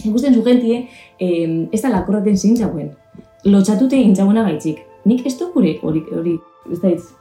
Ikusten 0.04 0.34
zu 0.34 0.44
gente, 0.44 0.88
eh, 1.18 1.68
ez 1.72 1.82
da 1.82 1.92
lakorraten 1.92 2.38
zein 2.38 2.56
zauen, 2.56 2.94
lotxatute 3.44 3.96
intzaguna 3.96 4.44
gaitzik. 4.48 4.84
Nik 5.04 5.26
ez 5.26 5.36
gure 5.38 5.78
hori, 5.82 6.02
hori, 6.12 6.38
ez 6.72 6.80
da 6.80 6.90
itz, 6.90 7.12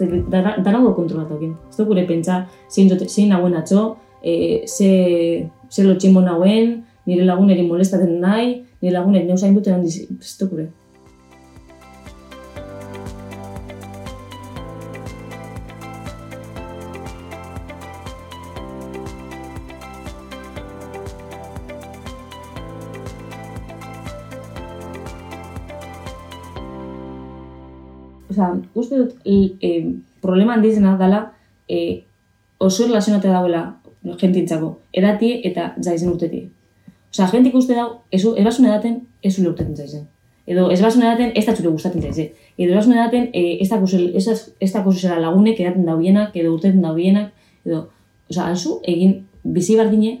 danago 0.00 0.94
kontrolatokin. 0.94 1.54
Ez 1.70 1.76
du 1.76 1.86
gure 1.88 2.06
pentsa 2.06 2.44
zein, 2.70 2.90
zein 3.08 3.28
nagoen 3.32 3.56
atxo, 3.58 3.96
e, 4.22 4.64
ze, 4.66 4.90
ze 5.70 5.84
lotximo 5.84 6.20
nagoen, 6.20 6.84
nire 7.06 7.24
laguneri 7.24 7.66
molestaten 7.66 8.18
nahi, 8.20 8.50
nire 8.82 8.94
lagunek 8.94 9.26
neuzain 9.26 9.54
duten 9.54 9.78
handi 9.78 10.06
ez 10.20 10.36
du 10.40 10.48
gure. 10.48 10.68
Osa, 28.30 28.52
uste 28.74 28.98
dut, 28.98 29.16
e, 29.24 29.94
problema 30.20 30.54
handizena 30.54 30.96
dela, 31.00 31.32
e, 31.68 32.04
oso 32.58 32.86
relazionatea 32.86 33.32
dagoela 33.32 33.62
jentintzako, 34.20 34.78
edati 34.92 35.32
eta 35.44 35.72
zaizen 35.80 36.12
urtetik. 36.12 36.50
Osa, 37.12 37.28
jentik 37.32 37.54
uste 37.56 37.74
dau, 37.74 37.88
ez, 38.10 38.22
ez 38.24 38.44
basun 38.44 38.68
edaten, 38.68 39.00
ez 39.22 39.34
zule 39.34 39.52
urtetin 39.52 39.76
zaizen. 39.76 40.06
Edo 40.48 40.70
ez 40.72 40.80
basun 40.80 41.02
edaten, 41.04 41.32
ez 41.36 41.44
da 41.44 41.54
zure 41.54 41.68
gustatzen 41.68 42.04
zaizen. 42.04 42.30
Edo 42.56 42.72
ez 42.72 42.76
basun 42.78 42.94
edaten, 42.96 43.28
e, 43.32 43.58
ez 43.60 44.72
da 44.72 44.82
kusizera 44.84 45.18
lagunek 45.20 45.60
edaten 45.60 45.84
daubienak, 45.88 46.36
edo 46.36 46.54
urtetin 46.54 46.84
daubienak, 46.84 47.32
edo, 47.66 47.86
osa, 48.30 48.46
alzu, 48.46 48.78
egin 48.88 49.18
bizi 49.44 49.76
bardine, 49.76 50.18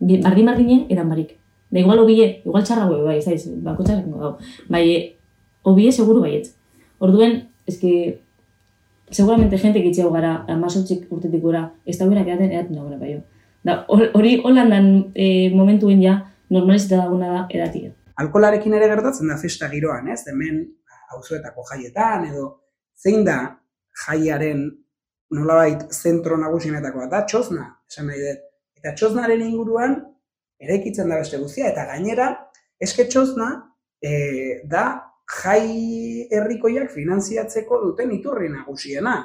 bardin 0.00 0.50
bardine, 0.50 0.80
edan 0.90 1.10
barik. 1.10 1.36
Da 1.70 1.82
igual 1.82 2.00
obie, 2.00 2.40
igual 2.46 2.64
txarra 2.64 2.88
bai, 2.88 3.18
ez 3.18 3.26
da, 3.26 3.54
bako 3.70 3.84
txarra 3.86 4.18
gau. 4.22 4.32
Bai, 4.72 4.84
obie 5.68 5.92
seguru 5.92 6.22
baiet. 6.24 6.50
Orduen, 6.98 7.42
eske, 7.68 7.92
seguramente 9.10 9.58
gente 9.58 9.82
que 9.82 9.92
itxeu 9.92 10.10
gara, 10.12 10.44
amazotxik 10.48 11.06
urtetik 11.12 11.42
gora, 11.42 11.68
ez 11.86 11.98
da 11.98 12.08
huera 12.08 12.24
kedaten 12.24 12.52
edaten 12.52 12.76
dagoena 12.76 12.98
bai. 13.00 13.18
Da, 13.64 13.84
hori 13.88 14.38
holandan 14.44 14.90
e, 15.14 15.50
momentuen 15.54 16.02
ja, 16.02 16.18
normalizita 16.50 17.02
daguna 17.02 17.30
da 17.34 17.46
edatia. 17.52 17.92
Alkolarekin 18.18 18.74
ere 18.74 18.88
gertatzen 18.90 19.30
da 19.30 19.38
festa 19.38 19.68
giroan, 19.70 20.08
ez? 20.10 20.22
Hemen 20.30 20.62
auzoetako 21.14 21.64
jaietan 21.70 22.26
edo 22.30 22.48
zein 22.98 23.24
da 23.26 23.38
jaiaren 24.06 24.66
nolabait 25.34 25.84
zentro 25.92 26.38
nagusienetako 26.40 27.06
da 27.12 27.24
txosna, 27.28 27.66
esan 27.90 28.08
nahi 28.10 28.22
dut. 28.22 28.44
Eta 28.78 28.94
txosnaren 28.96 29.42
inguruan 29.42 29.98
eraikitzen 30.62 31.10
da 31.10 31.18
beste 31.20 31.38
guztia 31.38 31.70
eta 31.70 31.84
gainera 31.90 32.28
eske 32.80 33.08
txosna 33.10 33.48
e, 34.02 34.62
da 34.70 35.07
jai 35.28 36.28
herrikoiak 36.32 36.90
finantziatzeko 36.92 37.82
duten 37.84 38.12
iturri 38.16 38.48
nagusiena. 38.52 39.18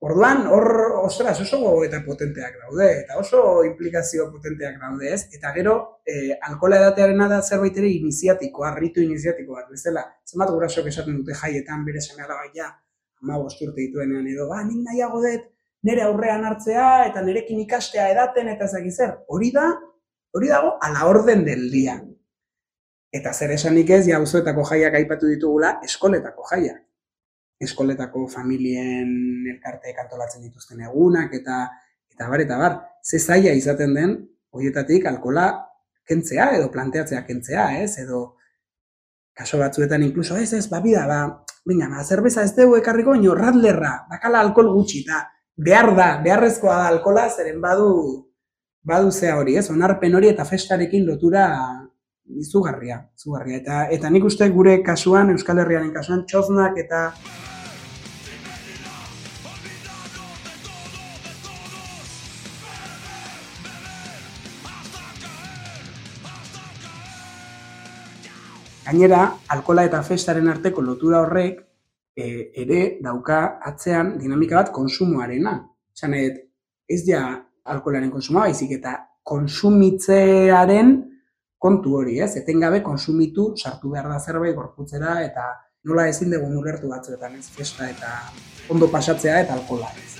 Orduan, 0.00 0.46
hor, 0.48 0.64
ostras, 1.02 1.34
oso 1.44 1.58
eta 1.84 1.98
potenteak 2.06 2.54
daude, 2.62 2.86
eta 3.02 3.18
oso 3.20 3.60
implikazio 3.68 4.30
potenteak 4.32 4.78
daude, 4.80 5.10
ez? 5.12 5.26
Eta 5.36 5.52
gero, 5.52 5.74
e, 6.08 6.38
alkola 6.48 6.78
edatearena 6.80 7.26
da 7.28 7.42
zerbait 7.42 7.76
ere 7.76 7.90
iniziatikoa, 7.98 8.70
ritu 8.78 9.04
iniziatiko 9.04 9.58
bat, 9.58 9.66
bezala, 9.68 10.06
zenbat 10.24 10.54
gurasok 10.54 10.88
esaten 10.88 11.18
dute 11.20 11.36
jaietan 11.36 11.84
bere 11.84 12.00
seme 12.00 12.24
alabaia, 12.24 12.70
ama 13.20 13.36
bosturte 13.42 13.76
dituenean 13.82 14.24
edo, 14.32 14.48
ba, 14.48 14.62
nik 14.64 14.80
nahiago 14.86 15.20
dut, 15.20 15.44
nire 15.84 16.06
aurrean 16.06 16.48
hartzea, 16.48 16.88
eta 17.10 17.20
nirekin 17.26 17.60
ikastea 17.66 18.08
edaten, 18.14 18.48
eta 18.54 18.70
ezak 18.72 18.88
zer, 18.88 19.18
hori 19.28 19.52
da, 19.52 19.68
hori 20.32 20.48
dago, 20.48 20.78
ala 20.80 21.04
orden 21.12 21.44
del 21.44 21.68
dia. 21.68 22.00
Eta 23.12 23.32
zer 23.32 23.50
esanik 23.50 23.90
ez, 23.90 24.06
ja, 24.06 24.20
jaiak 24.22 24.94
aipatu 24.94 25.26
ditugula, 25.26 25.80
eskoletako 25.84 26.46
jaiak 26.52 26.84
eskoletako 27.60 28.26
familien 28.32 29.10
elkarteek 29.52 29.98
antolatzen 30.00 30.42
dituzten 30.46 30.80
egunak 30.88 31.34
eta 31.36 31.66
eta 32.10 32.28
bar 32.28 32.42
eta 32.44 32.56
bar, 32.60 32.76
ze 33.04 33.18
zaila 33.20 33.52
izaten 33.56 33.94
den 33.96 34.14
hoietatik 34.56 35.06
alkola 35.06 35.46
kentzea 36.08 36.50
edo 36.56 36.70
planteatzea 36.72 37.22
kentzea, 37.26 37.66
ez? 37.80 37.98
Edo 38.02 38.36
kaso 39.36 39.60
batzuetan 39.60 40.02
incluso 40.02 40.36
ez 40.36 40.52
ez 40.56 40.66
babida 40.68 41.06
ba, 41.06 41.20
venga, 41.66 41.88
ba 41.88 42.04
zerbeza 42.04 42.44
ez 42.44 42.54
dugu 42.56 42.76
ekarriko 42.80 43.14
ino 43.14 43.36
radlerra, 43.36 44.06
bakala 44.10 44.40
alkohol 44.40 44.72
gutxi 44.74 45.04
ta 45.06 45.22
behar 45.56 45.94
da, 45.96 46.10
beharrezkoa 46.24 46.76
da 46.82 46.88
alkola 46.88 47.28
zeren 47.28 47.60
badu 47.60 47.92
badu 48.82 49.12
zea 49.12 49.36
hori, 49.36 49.58
ez? 49.60 49.68
Onarpen 49.70 50.14
hori 50.16 50.32
eta 50.32 50.46
festarekin 50.48 51.04
lotura 51.06 51.46
izugarria, 52.38 53.00
izugarria. 53.18 53.58
Eta, 53.60 53.84
eta 53.90 54.10
nik 54.10 54.24
uste 54.24 54.48
gure 54.54 54.80
kasuan, 54.86 55.30
Euskal 55.34 55.58
Herriaren 55.62 55.92
kasuan, 55.94 56.24
txoznak 56.28 56.78
eta 56.78 57.10
Gainera, 68.90 69.36
alkola 69.54 69.84
eta 69.86 70.00
festaren 70.02 70.48
arteko 70.50 70.82
lotura 70.82 71.20
horrek 71.22 71.60
e, 72.18 72.24
ere 72.58 72.80
dauka 73.04 73.60
atzean 73.62 74.16
dinamika 74.18 74.56
bat 74.56 74.72
konsumoarena. 74.74 75.60
Zan, 75.94 76.16
ez 76.16 77.04
ja 77.06 77.22
alkolaren 77.70 78.10
konsumoa, 78.10 78.48
baizik 78.48 78.72
eta 78.80 78.96
konsumitzearen 79.22 80.96
kontu 81.60 81.98
hori, 82.00 82.16
ez? 82.24 82.32
Etengabe 82.40 82.80
konsumitu 82.82 83.50
sartu 83.56 83.92
behar 83.92 84.08
da 84.08 84.18
zerbait 84.18 84.56
gorputzera 84.56 85.18
eta 85.26 85.44
nola 85.84 86.06
ezin 86.08 86.32
dugu 86.32 86.48
ulertu 86.60 86.88
batzuetan, 86.88 87.36
ez? 87.36 87.50
Festa 87.52 87.88
eta 87.92 88.14
ondo 88.72 88.88
pasatzea 88.88 89.42
eta 89.44 89.58
alkola, 89.58 89.92
ez? 90.00 90.16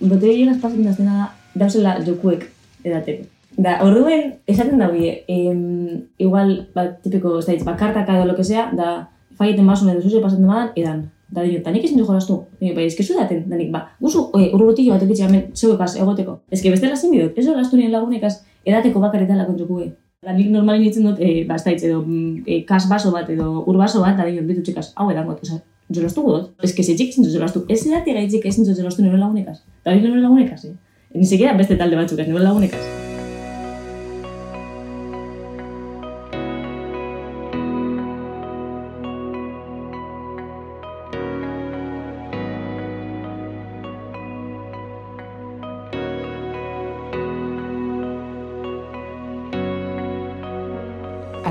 Botellas 0.00 0.58
pasan 0.60 0.84
da 0.84 0.92
zena 0.92 1.30
dauzela 1.54 1.96
jokuek 2.04 2.50
edateko. 2.84 3.30
Da, 3.56 3.78
orduen, 3.86 4.34
esaten 4.44 4.82
da 4.82 4.90
bie, 4.92 5.22
em, 5.32 6.02
igual, 6.20 6.66
ba, 6.74 6.90
tipiko, 7.00 7.38
da, 7.40 7.54
bakartaka 7.64 8.18
edo 8.18 8.26
lo 8.28 8.34
que 8.36 8.44
sea, 8.44 8.68
da, 8.76 9.08
faieten 9.38 9.66
basun 9.66 9.88
edo 9.94 10.02
zuzio 10.02 10.20
pasatzen 10.20 10.50
badan, 10.50 10.74
edan. 10.76 11.06
Da, 11.28 11.42
dino, 11.42 11.60
ta 11.62 11.72
nik 11.74 11.84
ezin 11.84 11.98
du 11.98 12.04
jolastu. 12.06 12.38
Dino, 12.60 12.74
ba, 12.76 12.84
ezkezu 12.86 13.16
daten, 13.18 13.42
da 13.50 13.58
nik, 13.58 13.70
ba, 13.74 13.82
guzu, 14.00 14.28
e, 14.38 14.50
urrubotillo 14.54 14.94
bat 14.94 15.02
ekitxe 15.06 15.26
hemen, 15.26 15.46
zeuekaz, 15.58 15.96
egoteko. 15.98 16.38
Que 16.50 16.70
bestela 16.70 16.96
zin 16.96 17.10
bidot, 17.14 17.38
ez 17.38 17.46
jolastu 17.46 17.78
nien 17.80 17.90
lagunekaz, 17.92 18.36
edateko 18.64 19.02
bakaretan 19.02 19.40
lakon 19.42 19.58
jokue. 19.58 19.88
Da, 20.22 20.34
nik 20.36 20.52
normalin 20.54 20.86
ditzen 20.86 21.08
dut, 21.08 21.18
e, 21.18 21.42
ba, 21.48 21.58
da, 21.58 21.74
edo, 21.74 22.04
e, 22.46 22.60
kas 22.68 22.86
baso 22.90 23.10
bat, 23.14 23.30
edo, 23.34 23.48
ur 23.66 23.78
baso 23.80 24.04
bat, 24.04 24.14
da, 24.18 24.28
dino, 24.28 24.46
bitu 24.46 24.62
txekas, 24.68 24.92
hau 24.94 25.08
edan 25.10 25.26
got, 25.26 25.42
oza, 25.42 25.58
jolastu 25.90 26.22
gut. 26.26 26.52
Ez 26.62 26.74
que 26.74 26.86
zetxik 26.86 27.14
zin 27.14 27.26
jolastu, 27.32 27.64
ez 27.68 27.82
edate 27.86 28.14
gaitzik 28.14 28.46
ezin 28.46 28.70
jolastu 28.70 29.02
nire 29.02 29.18
lagunekaz. 29.18 29.58
Da, 29.82 29.94
nire 29.94 30.22
lagunekaz, 30.22 30.64
eh? 30.70 30.76
Ni 31.14 31.26
siquiera 31.26 31.56
beste 31.58 31.78
talde 31.78 31.98
batzuk 31.98 32.22
ez, 32.22 32.30
nire 32.30 32.46
lagunekaz. 32.46 33.05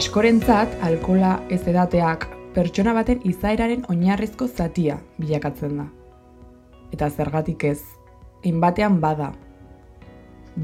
Askorentzat, 0.05 0.69
alkola 0.85 1.31
ez 1.49 1.63
edateak 1.65 2.27
pertsona 2.53 2.91
baten 2.93 3.23
izaeraren 3.25 3.87
oinarrizko 3.89 4.45
zatia 4.45 4.99
bilakatzen 5.17 5.79
da. 5.79 5.85
Eta 6.93 7.07
zergatik 7.09 7.63
ez, 7.65 7.79
inbatean 8.45 8.99
bada, 9.01 9.31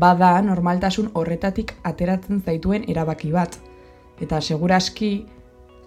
bada 0.04 0.28
normaltasun 0.46 1.08
horretatik 1.18 1.74
ateratzen 1.90 2.44
zaituen 2.46 2.86
erabaki 2.94 3.32
bat, 3.34 3.58
eta 4.22 4.38
seguraski, 4.46 5.10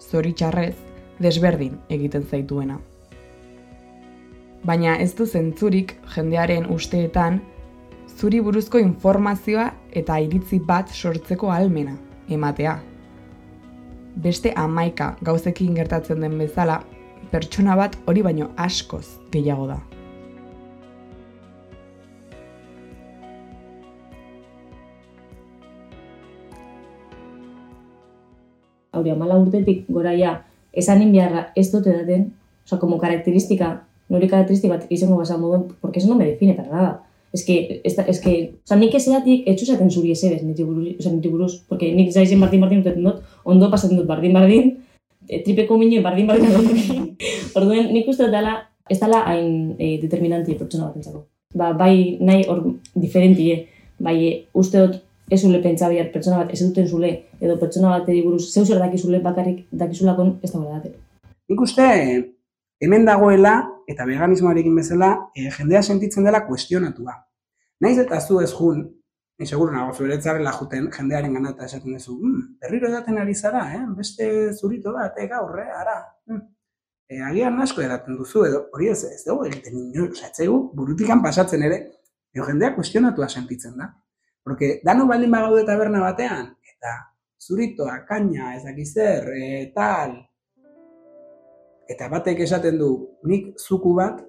zoritxarrez, 0.03 0.75
desberdin 1.23 1.77
egiten 1.97 2.25
zaituena. 2.27 2.75
Baina 4.67 4.97
ez 5.05 5.13
du 5.15 5.25
zentzurik 5.25 5.95
jendearen 6.17 6.67
usteetan, 6.75 7.39
zuri 8.19 8.43
buruzko 8.49 8.83
informazioa 8.83 9.69
eta 10.03 10.19
iritzi 10.27 10.59
bat 10.59 10.91
sortzeko 10.91 11.55
almena, 11.55 11.95
ematea. 12.27 12.75
Beste 14.15 14.53
amaika 14.55 15.15
gauzekin 15.23 15.75
gertatzen 15.75 16.21
den 16.23 16.37
bezala, 16.39 16.79
pertsona 17.31 17.75
bat 17.75 17.97
hori 18.07 18.23
baino 18.23 18.49
askoz 18.57 19.05
gehiago 19.31 19.67
da. 19.67 19.81
hori 29.05 29.11
amala 29.11 29.37
urtetik 29.37 29.85
gora 29.91 30.13
ja, 30.17 30.39
esanin 30.73 31.11
beharra 31.13 31.49
ez 31.55 31.67
dut 31.71 31.87
edaten, 31.87 32.29
oza, 32.65 32.79
como 32.81 32.97
karakteristika, 33.01 33.71
nori 34.09 34.29
karakteristika 34.31 34.77
bat 34.77 34.87
izango 34.89 35.19
basa 35.19 35.37
moduen, 35.37 35.67
porque 35.81 35.99
eso 35.99 36.09
no 36.09 36.15
me 36.15 36.25
define 36.25 36.55
para 36.55 36.69
nada. 36.71 37.04
Es 37.35 37.43
que, 37.43 37.81
esta, 37.83 38.03
es 38.03 38.21
que, 38.21 38.55
oza, 38.63 38.77
nik 38.79 38.93
esatik, 38.95 39.41
etxu 39.51 39.65
esaten 39.65 39.89
zuri 39.91 40.13
esebez, 40.13 40.39
niti 40.47 40.63
buruz, 40.63 40.93
niti 41.03 41.27
buruz, 41.27 41.57
porque 41.67 41.89
nik 41.91 42.13
zaizen 42.13 42.39
bardin 42.39 42.61
bardin 42.63 42.83
dut 42.85 42.95
dut, 42.95 43.17
ondo 43.43 43.67
pasatzen 43.73 43.99
dut 43.99 44.07
bardin 44.07 44.31
bardin, 44.37 44.69
e, 45.27 45.41
tripeko 45.43 45.75
minio 45.77 45.99
bardin 46.05 46.29
bardin 46.29 46.53
dut 46.55 47.17
Orduen, 47.59 47.89
nik 47.91 48.07
uste 48.07 48.29
dela, 48.31 48.53
ez 48.87 49.01
dela 49.01 49.25
hain 49.27 49.75
e, 49.75 49.97
determinanti 49.99 50.55
pertsona 50.55 50.87
bat 50.87 50.95
entzako. 51.01 51.25
Ba, 51.59 51.73
bai, 51.75 52.15
nahi 52.23 52.47
hor 52.47 52.63
diferentie, 52.95 53.65
bai, 53.99 54.15
uste 54.55 54.85
dut 54.85 55.01
ez 55.27 55.41
zule 55.41 55.59
pentsa 55.59 55.89
behar 55.91 56.13
pertsona 56.13 56.39
bat 56.43 56.55
ez 56.55 56.61
duten 56.63 56.87
zule, 56.87 57.11
edo 57.41 57.57
pertsona 57.59 57.97
bat 57.97 58.07
buruz 58.23 58.45
zeu 58.53 58.63
zer 58.63 58.79
dakizule 58.79 59.19
bakarrik 59.19 59.65
dakizulakon 59.71 60.37
ez 60.41 60.53
da 60.53 60.63
gara 60.63 60.95
Nik 61.49 61.61
uste, 61.61 61.85
hemen 62.79 63.05
dagoela, 63.05 63.55
eta 63.87 64.05
veganismoarekin 64.05 64.75
bezala, 64.75 65.11
e, 65.35 65.49
jendea 65.53 65.81
sentitzen 65.83 66.25
dela 66.25 66.45
kuestionatua. 66.47 67.15
Naiz 67.81 67.97
eta 68.01 68.19
zu 68.21 68.39
ez 68.41 68.51
jun, 68.53 68.85
ni 69.37 69.45
seguro 69.45 69.73
nago 69.73 69.93
zuretzarela 69.93 70.51
juten 70.55 70.89
jendearen 70.95 71.33
gana 71.35 71.51
eta 71.53 71.65
esaten 71.65 71.97
duzu, 71.97 72.15
mm, 72.15 72.43
berriro 72.61 72.89
edaten 72.89 73.17
ari 73.19 73.35
zara, 73.35 73.65
eh? 73.75 73.81
beste 73.97 74.27
zurito 74.53 74.93
bat, 74.93 75.17
eh, 75.19 75.27
gaur, 75.27 75.59
eh, 75.59 75.71
ara. 75.81 75.97
Mm. 76.27 76.41
E, 77.09 77.19
agian 77.21 77.59
asko 77.61 77.83
edaten 77.85 78.17
duzu, 78.17 78.45
edo 78.47 78.63
hori 78.73 78.89
ez, 78.89 79.03
ez 79.03 79.23
dugu 79.25 79.45
egiten 79.49 79.75
nio, 79.91 80.07
oza, 80.09 80.31
burutikan 80.73 81.21
pasatzen 81.21 81.63
ere, 81.67 81.81
edo 82.33 82.45
jendea 82.47 82.73
kuestionatua 82.75 83.29
sentitzen 83.29 83.75
da. 83.77 83.91
Porque 84.43 84.79
dano 84.85 85.07
baldin 85.07 85.31
bagaude 85.31 85.65
taberna 85.65 85.99
batean, 86.01 86.55
eta 86.71 86.95
zuritoa, 87.41 87.99
kaina, 88.07 88.55
ezakizer, 88.55 89.29
e, 89.35 89.71
tal, 89.75 90.15
eta 91.89 92.09
batek 92.09 92.41
esaten 92.45 92.79
du, 92.79 92.89
nik 93.29 93.53
zuku 93.59 93.93
bat, 93.97 94.21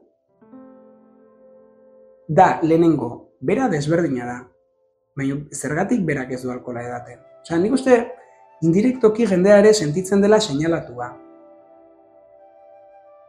da, 2.28 2.58
lehenengo, 2.62 3.10
bera 3.40 3.68
desberdina 3.72 4.26
da. 4.26 4.38
Baina 5.16 5.38
zergatik 5.54 6.02
berak 6.04 6.32
ez 6.36 6.42
du 6.42 6.50
alkola 6.52 6.82
edaten. 6.84 7.20
Osa, 7.40 7.58
nik 7.62 7.72
uste, 7.72 8.00
indirektoki 8.66 9.28
jendeare 9.30 9.72
sentitzen 9.72 10.20
dela 10.20 10.40
seinalatua. 10.40 11.12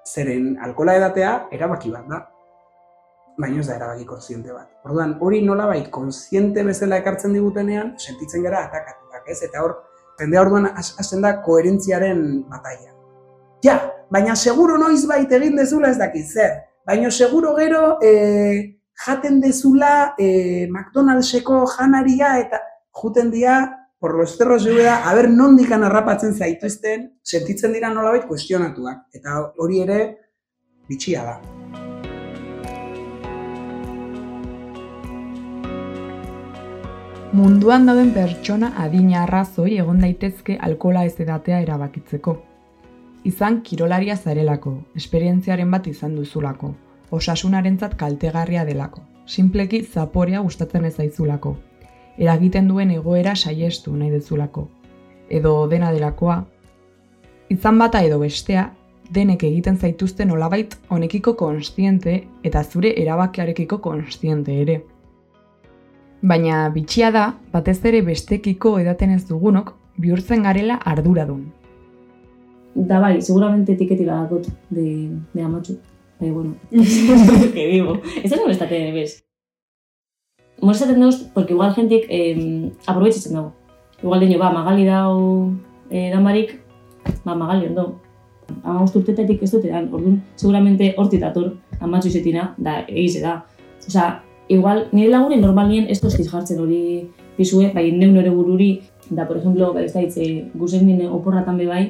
Zeren, 0.08 0.58
alkola 0.64 0.98
edatea, 0.98 1.36
erabaki 1.56 1.94
bat 1.94 2.10
da 2.10 2.26
baina 3.38 3.62
ez 3.62 3.68
da 3.68 3.76
erabaki 3.78 4.06
kontziente 4.06 4.54
bat. 4.54 4.68
Orduan, 4.86 5.16
hori 5.22 5.44
nolabait 5.46 5.90
kontziente 5.94 6.64
bezala 6.66 6.98
ekartzen 7.04 7.36
digutenean, 7.38 7.94
sentitzen 8.02 8.46
gara 8.46 8.64
atakatuak, 8.66 9.30
ez? 9.30 9.38
Eta 9.46 9.62
hor, 9.64 9.76
jendea 10.20 10.42
orduan 10.42 10.72
hasten 10.74 11.22
da 11.26 11.36
koherentziaren 11.46 12.24
bataia. 12.50 12.94
Ja, 13.66 13.78
baina 14.10 14.36
seguro 14.36 14.78
noiz 14.78 15.06
bait 15.08 15.32
egin 15.32 15.56
dezula 15.56 15.92
ez 15.92 15.98
dakit 15.98 16.26
zer. 16.26 16.54
Baina 16.88 17.12
seguro 17.12 17.56
gero 17.56 17.98
e, 18.02 18.78
jaten 19.06 19.42
dezula 19.42 20.14
e, 20.18 20.68
McDonaldseko 20.70 21.66
janaria 21.76 22.38
eta 22.40 22.62
juten 23.02 23.32
dia 23.32 23.58
por 24.00 24.16
los 24.16 24.38
cerros 24.38 24.66
Ubeda, 24.66 25.10
a 25.10 25.14
ber 25.16 25.30
nondikan 25.30 25.84
harrapatzen 25.84 26.36
zaituzten, 26.36 27.18
sentitzen 27.24 27.74
dira 27.74 27.90
nolabait 27.90 28.28
kuestionatuak. 28.30 29.08
Eta 29.14 29.40
hori 29.58 29.82
ere, 29.82 30.02
bitxia 30.88 31.24
da. 31.26 31.40
Munduan 37.38 37.90
dauden 37.90 38.14
pertsona 38.16 38.72
adina 38.84 39.24
arrazoi 39.24 39.80
egon 39.82 40.00
daitezke 40.06 40.56
alkola 40.62 41.04
ez 41.06 41.18
edatea 41.20 41.60
erabakitzeko. 41.66 42.38
Izan 43.28 43.62
kirolaria 43.62 44.16
zarelako, 44.16 44.72
esperientziaren 44.96 45.72
bat 45.74 45.88
izan 45.92 46.14
duzulako, 46.16 46.70
osasunarentzat 47.12 47.98
kaltegarria 48.00 48.64
delako, 48.64 49.02
sinpleki 49.28 49.82
zaporea 49.84 50.40
gustatzen 50.46 50.86
ez 50.88 50.94
zaizulako, 50.96 51.58
eragiten 52.18 52.70
duen 52.72 52.94
egoera 52.96 53.34
saiestu 53.36 53.96
nahi 53.98 54.14
dezulako, 54.14 54.68
edo 55.40 55.54
dena 55.68 55.92
delakoa, 55.92 56.38
izan 57.52 57.84
bata 57.84 58.04
edo 58.08 58.22
bestea, 58.24 58.70
denek 59.12 59.44
egiten 59.50 59.76
zaituzte 59.76 60.26
nolabait 60.26 60.78
honekiko 60.88 61.36
konstiente 61.40 62.16
eta 62.48 62.64
zure 62.64 62.94
erabakiarekiko 63.04 63.82
konstiente 63.84 64.56
ere. 64.62 64.82
Baina 66.22 66.64
bitxia 66.72 67.12
da, 67.12 67.28
batez 67.52 67.80
ere 67.86 68.02
bestekiko 68.08 68.78
edaten 68.80 69.12
ez 69.20 69.26
dugunok, 69.28 69.76
bihurtzen 69.98 70.44
garela 70.48 70.80
arduradun. 70.96 71.57
Da 72.78 73.00
bai, 73.00 73.22
seguramente 73.24 73.74
etiketi 73.74 74.06
badakot 74.06 74.46
de, 74.70 75.10
de 75.34 75.42
amatxu. 75.42 75.80
Bai, 76.20 76.30
bueno, 76.30 76.56
que 77.54 77.68
digo. 77.72 78.02
Ez 78.24 78.30
da 78.30 78.38
molestate, 78.38 78.92
bez. 78.94 79.24
Molestaten 80.62 81.00
dauz, 81.00 81.24
porque 81.34 81.54
igual 81.54 81.74
jentik 81.74 82.06
eh, 82.10 82.70
aprobetxitzen 82.86 83.34
dago. 83.34 83.56
Igual 84.04 84.20
deño, 84.20 84.38
ba, 84.38 84.52
magali 84.54 84.86
dau 84.86 85.54
eh, 85.90 86.12
danbarik, 86.14 86.60
ba, 87.26 87.34
magali 87.34 87.66
ondo. 87.66 88.00
Ama 88.64 88.84
usturtetetik 88.84 89.42
ez 89.42 89.52
dute 89.52 89.74
dan, 89.74 89.90
orduan, 89.92 90.22
seguramente 90.36 90.94
hortit 90.98 91.26
dator, 91.26 91.56
amatxu 91.82 92.14
izetina, 92.14 92.52
da, 92.58 92.84
egize 92.86 93.26
da. 93.26 93.40
Osea, 93.88 94.22
igual, 94.54 94.86
nire 94.94 95.10
lagunen 95.10 95.42
normalien 95.42 95.90
ez 95.90 95.98
tozkiz 96.02 96.30
jartzen 96.30 96.62
hori 96.62 97.10
pizue, 97.38 97.72
bai, 97.74 97.90
neu 97.92 98.14
nore 98.14 98.30
bururi, 98.30 98.76
da, 99.10 99.26
por 99.26 99.42
ejemplo, 99.42 99.74
bai, 99.74 99.90
ez 99.90 99.96
da, 99.98 100.06
itze, 100.06 100.52
guzen 100.54 100.86
nire 100.86 101.10
oporratan 101.10 101.58
be 101.58 101.66
bai, 101.66 101.88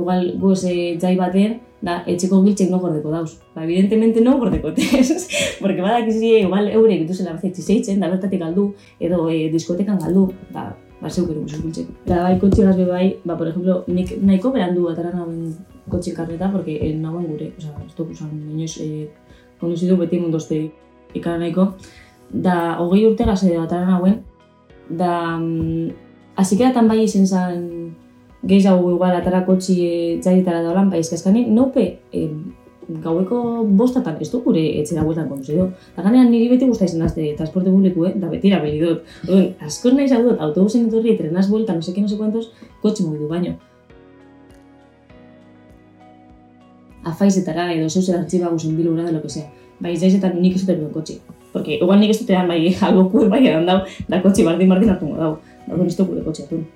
igual, 0.00 0.32
guz, 0.40 0.62
e, 0.64 0.96
jai 1.00 1.14
baten, 1.18 1.58
da, 1.82 2.00
etxeko 2.10 2.40
giltxek 2.44 2.70
no 2.72 2.80
gordeko 2.82 3.12
dauz. 3.12 3.38
Ba, 3.54 3.64
evidentemente 3.64 4.20
no 4.24 4.38
gordeko 4.38 4.72
tez, 4.76 5.28
porque 5.60 5.82
badak 5.82 6.08
izi, 6.12 6.34
igual, 6.42 6.68
eure 6.72 6.96
egitu 6.96 7.14
zela 7.14 7.36
bat 7.36 7.62
zeitzen, 7.62 8.00
da, 8.00 8.10
bertatik 8.10 8.42
galdu, 8.42 8.72
edo 9.00 9.28
e, 9.30 9.48
diskotekan 9.52 10.00
galdu, 10.02 10.28
ba, 10.54 10.70
ba, 11.00 11.10
zeuk 11.10 11.30
ere 11.30 11.44
guzuz 11.44 11.62
giltxek. 11.62 11.92
Da, 12.06 12.22
bai, 12.26 12.38
kotxe 12.42 12.66
gazbe 12.66 12.88
bai, 12.88 13.06
ba, 13.24 13.36
por 13.36 13.50
ejemplo, 13.50 13.82
nik 13.86 14.16
nahiko 14.22 14.52
berandu 14.54 14.88
atara 14.90 15.12
nagoen 15.14 15.54
kotxe 15.88 16.14
karneta, 16.16 16.50
porque 16.52 16.78
eh, 16.80 16.94
nagoen 16.96 17.28
gure, 17.30 17.52
oza, 17.58 17.72
ez 17.86 17.94
duk, 17.96 18.10
oza, 18.16 18.26
inoiz, 18.32 18.74
eh, 18.84 19.08
konduzidu 19.60 19.96
beti 20.00 20.20
mundoste 20.20 20.60
ikara 21.14 21.38
nahiko, 21.38 21.72
da 22.28 22.76
hogei 22.82 23.06
urte 23.08 23.24
gazte 23.24 23.54
batara 23.56 23.86
nagoen, 23.88 24.20
da 24.88 25.12
mm, 25.38 25.88
azikeratan 26.38 26.88
bai 26.88 27.02
izen 27.04 27.26
zan 27.26 27.64
gehiago 28.46 28.94
igual 28.94 29.16
atara 29.16 29.44
kotxi 29.46 29.74
e, 29.82 29.92
jaietara 30.22 30.62
da 30.62 30.70
holan, 30.70 30.90
bai 30.90 31.00
eskazkani, 31.02 31.46
naupe 31.50 31.98
e, 32.12 32.28
gaueko 32.88 33.64
bostatan 33.76 34.16
ez 34.20 34.30
du 34.32 34.40
gure 34.44 34.62
etxera 34.80 35.04
bueltan 35.04 35.28
konduzidu. 35.28 35.68
Da 35.96 36.02
ganean 36.02 36.30
niri 36.32 36.48
beti 36.48 36.66
guzta 36.66 36.86
izan 36.88 37.04
azte 37.04 37.26
transporte 37.36 37.70
publiku, 37.70 38.06
eh? 38.08 38.14
da 38.16 38.30
betira 38.32 38.60
beli 38.62 38.80
dut. 38.80 39.02
Oden, 39.28 39.50
askor 39.64 39.96
nahi 39.96 40.08
zau 40.08 40.22
dut, 40.24 40.38
autobusen 40.40 40.86
etorri, 40.88 41.16
trenaz 41.18 41.48
buelta, 41.50 41.74
no 41.76 41.84
seki, 41.84 42.04
no 42.04 42.08
sé 42.08 42.16
cuantos, 42.16 42.52
kotxe 42.82 43.04
mugidu 43.04 43.28
baino. 43.28 43.56
Afaizetara 47.08 47.70
edo 47.74 47.90
zeu 47.90 48.02
zer 48.02 48.22
artxiba 48.22 48.48
guzen 48.54 48.76
bilura 48.76 49.04
de 49.04 49.12
lo 49.12 49.22
que 49.22 49.28
sea. 49.28 49.50
Bai, 49.80 49.94
zaizetan 49.96 50.40
nik 50.40 50.56
ez 50.56 50.64
dut 50.64 50.76
duen 50.76 50.92
kotxe. 50.94 51.20
Porque 51.52 51.76
igual 51.76 52.00
nik 52.00 52.14
ez 52.14 52.22
dut 52.22 52.32
edan 52.32 52.48
bai 52.48 52.74
algo 52.88 53.08
kur 53.12 53.28
bai 53.28 53.44
edan 53.44 53.68
dau, 53.68 53.82
da 54.08 54.22
kotxe 54.24 54.48
bardin 54.48 54.68
bardin 54.68 54.96
hartu 54.96 55.12
dau. 55.12 55.36
Da 55.68 55.84
ez 55.84 55.96
dut 55.96 56.08
gure 56.08 56.24
kotxe 56.24 56.48
atun. 56.48 56.66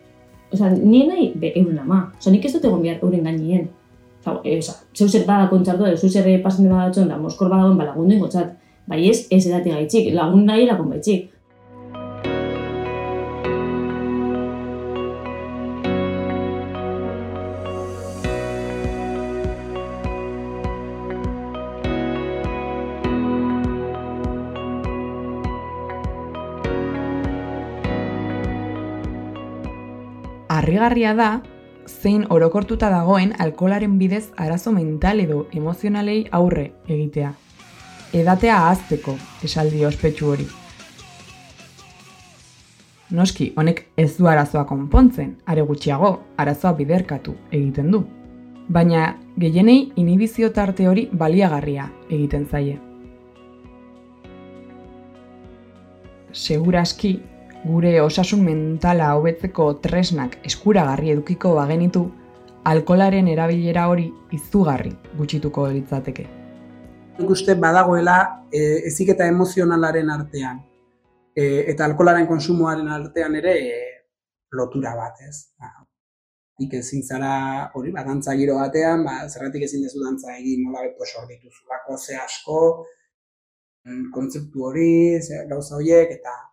Osa, 0.52 0.70
nien 0.70 1.08
nahi 1.08 1.32
be 1.34 1.52
euren 1.56 1.78
ama. 1.78 2.02
Osa, 2.18 2.30
nik 2.30 2.44
ez 2.44 2.52
dut 2.54 2.64
egon 2.68 2.82
behar 2.84 3.02
euren 3.02 3.24
gainien. 3.24 3.68
Osa, 4.20 4.38
e, 4.44 4.58
osa, 4.58 4.76
zeu 4.94 5.08
zer 5.08 5.26
bada 5.26 5.48
kontzartu, 5.50 5.88
zeu 5.96 6.10
zer 6.10 6.28
pasen 6.44 6.68
dema 6.68 6.86
datxon, 6.86 7.08
da 7.08 7.18
moskor 7.18 7.50
badagoen 7.50 7.78
ba 7.78 7.88
lagundu 7.90 8.18
ingotzat. 8.18 8.52
Bai 8.86 9.04
ez, 9.08 9.26
ez 9.30 9.46
edati 9.46 9.70
gaitxik, 9.70 10.12
lagun 10.14 10.44
nahi 10.46 10.66
lagun 10.66 10.90
baitxik. 10.92 11.31
Harrigarria 30.52 31.14
da, 31.16 31.40
zein 31.88 32.26
orokortuta 32.28 32.90
dagoen 32.92 33.30
alkolaren 33.40 33.94
bidez 33.98 34.26
arazo 34.36 34.72
mental 34.72 35.22
edo 35.22 35.46
emozionalei 35.56 36.26
aurre 36.38 36.64
egitea. 36.88 37.30
Edatea 38.12 38.58
ahazteko, 38.58 39.14
esaldi 39.48 39.86
ospetsu 39.88 40.28
hori. 40.28 40.44
Noski, 43.16 43.48
honek 43.56 43.80
ez 43.96 44.10
du 44.18 44.28
arazoa 44.28 44.66
konpontzen, 44.68 45.38
are 45.46 45.64
gutxiago, 45.72 46.12
arazoa 46.36 46.74
biderkatu 46.76 47.32
egiten 47.50 47.88
du. 47.96 48.04
Baina, 48.68 49.08
gehienei 49.40 49.80
inhibizio 49.96 50.52
tarte 50.52 50.84
hori 50.88 51.08
baliagarria 51.12 51.88
egiten 52.10 52.44
zaie. 52.44 52.76
Seguraski, 56.32 57.22
gure 57.64 58.00
osasun 58.02 58.42
mentala 58.44 59.12
hobetzeko 59.14 59.68
tresnak 59.84 60.38
eskuragarri 60.46 61.12
edukiko 61.14 61.54
bagenitu, 61.54 62.02
alkolaren 62.66 63.28
erabilera 63.30 63.86
hori 63.90 64.08
izugarri 64.34 64.92
gutxituko 65.18 65.68
litzateke. 65.76 66.26
Nik 67.18 67.30
uste 67.30 67.54
badagoela 67.60 68.18
e, 68.50 68.60
eziketa 68.90 69.28
emozionalaren 69.30 70.10
artean 70.10 70.60
e, 71.36 71.44
eta 71.72 71.86
alkolaren 71.86 72.26
konsumoaren 72.26 72.88
artean 72.88 73.38
ere 73.38 73.56
e, 73.60 73.80
lotura 74.58 74.94
bat, 74.98 75.22
ez? 75.28 75.54
Ba, 75.60 75.70
nik 76.60 76.74
ezin 76.78 77.02
zara 77.02 77.34
hori, 77.78 77.92
ba, 77.94 78.02
dantza 78.06 78.34
giro 78.38 78.58
batean, 78.58 79.04
ba, 79.06 79.20
zerratik 79.28 79.68
ezin 79.68 79.86
dezu 79.86 80.02
dantza 80.02 80.34
egin 80.34 80.66
nola 80.66 80.82
beto 80.86 81.06
sorbitu 81.06 81.50
ze 81.98 82.16
asko, 82.16 82.86
mm, 83.86 84.10
kontzeptu 84.14 84.64
hori, 84.64 85.20
ze 85.22 85.46
gauza 85.48 85.76
horiek, 85.76 86.10
eta 86.18 86.51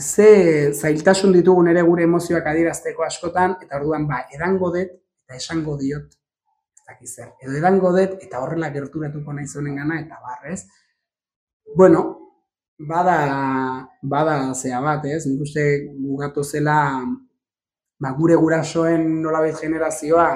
ze 0.00 0.72
zailtasun 0.72 1.32
ditugun 1.32 1.68
ere 1.72 1.82
gure 1.82 2.04
emozioak 2.08 2.46
adierazteko 2.46 3.04
askotan, 3.06 3.56
eta 3.62 3.78
orduan 3.78 4.06
ba, 4.08 4.24
edango 4.34 4.72
dut 4.74 4.90
eta 4.90 5.36
esango 5.36 5.76
diot, 5.78 6.08
ez 6.74 6.86
dakiz 6.88 7.10
zer, 7.14 7.32
edo 7.42 7.56
edango 7.58 7.92
dut 7.96 8.16
eta 8.24 8.40
horrela 8.42 8.72
gerturatuko 8.74 9.32
nahi 9.36 9.46
zonen 9.46 9.76
gana, 9.76 10.00
eta 10.00 10.18
barrez. 10.24 10.64
Bueno, 11.76 12.04
bada, 12.78 13.88
bada 14.02 14.54
zea 14.54 14.80
bat, 14.80 15.04
ez, 15.06 15.26
nik 15.28 15.42
uste 15.46 15.66
gugatu 16.00 16.44
zela 16.44 16.78
ba, 18.00 18.12
gure 18.16 18.36
gurasoen 18.40 19.20
nolabait 19.22 19.58
generazioa 19.60 20.30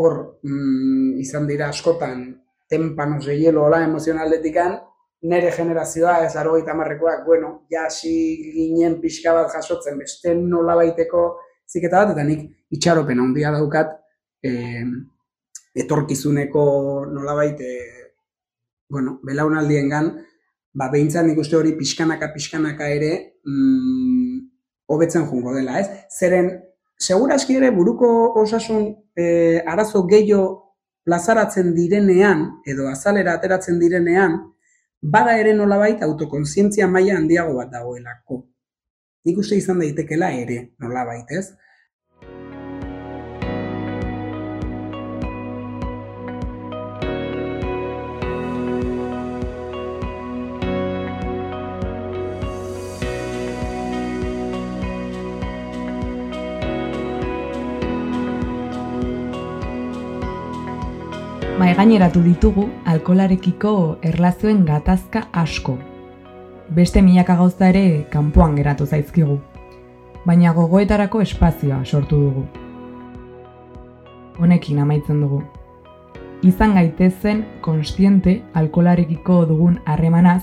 hor 0.00 0.14
mm, 0.42 1.18
izan 1.20 1.48
dira 1.50 1.68
askotan 1.68 2.22
tempanos 2.70 3.26
de 3.26 3.36
hielo 3.36 3.64
hola 3.66 3.82
emozionaldetikan, 3.84 4.78
nere 5.22 5.50
generazioa, 5.52 6.24
ez 6.24 6.34
laro 6.34 6.56
marrekoak, 6.76 7.24
bueno, 7.26 7.66
jasi 7.70 8.52
ginen 8.54 9.00
pixka 9.00 9.32
bat 9.34 9.52
jasotzen, 9.52 9.98
beste 9.98 10.34
nola 10.34 10.74
baiteko 10.74 11.38
ziketa 11.68 12.04
bat, 12.04 12.12
eta 12.14 12.24
nik 12.24 12.48
itxaropen 12.70 13.20
handia 13.20 13.50
daukat, 13.52 13.92
e, 14.42 14.82
etorkizuneko 15.74 17.06
nola 17.12 17.34
baite, 17.34 17.68
bueno, 18.88 19.20
belaunaldien 19.22 19.88
gan, 19.88 20.10
ba, 20.72 20.88
behintzat 20.88 21.26
nik 21.26 21.38
uste 21.38 21.56
hori 21.56 21.76
pixkanaka, 21.76 22.32
pixkanaka 22.32 22.88
ere, 22.88 23.40
mm, 23.44 24.38
hobetzen 24.90 25.26
jungo 25.26 25.54
dela, 25.54 25.78
ez? 25.80 25.88
Zeren, 26.10 26.50
seguraski 26.98 27.56
ere 27.56 27.70
buruko 27.70 28.32
osasun 28.40 28.88
e, 29.16 29.60
arazo 29.66 30.06
gehiago 30.08 30.76
plazaratzen 31.04 31.74
direnean, 31.74 32.46
edo 32.66 32.88
azalera 32.88 33.34
ateratzen 33.38 33.78
direnean, 33.80 34.40
bada 35.02 35.38
ere 35.38 35.54
nolabait 35.56 36.02
autokontzientzia 36.02 36.88
maila 36.88 37.16
handiago 37.16 37.56
bat 37.56 37.70
dagoelako. 37.72 38.44
Nik 39.24 39.38
uste 39.38 39.56
izan 39.56 39.80
daitekela 39.80 40.30
ere 40.32 40.60
nolabait, 40.80 41.30
ez? 41.30 41.52
Maigaineratu 61.60 62.22
ditugu 62.24 62.62
alkolarekiko 62.88 63.70
erlazioen 64.10 64.62
gatazka 64.64 65.20
asko. 65.36 65.74
Beste 66.72 67.02
milaka 67.04 67.34
gauza 67.36 67.68
ere 67.68 67.82
kanpoan 68.14 68.54
geratu 68.56 68.86
zaizkigu. 68.86 69.36
Baina 70.24 70.54
gogoetarako 70.56 71.20
espazioa 71.20 71.82
sortu 71.84 72.22
dugu. 72.22 72.46
Honekin 74.38 74.80
amaitzen 74.86 75.20
dugu. 75.20 75.42
Izan 76.40 76.72
gaitezen 76.78 77.44
konstiente 77.60 78.38
alkolarekiko 78.54 79.44
dugun 79.52 79.78
harremanaz 79.84 80.42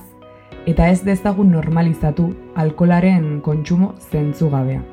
eta 0.68 0.92
ez 0.94 1.02
dezagun 1.02 1.50
normalizatu 1.58 2.30
alkolaren 2.54 3.42
kontsumo 3.42 3.96
zentzugabea. 4.12 4.86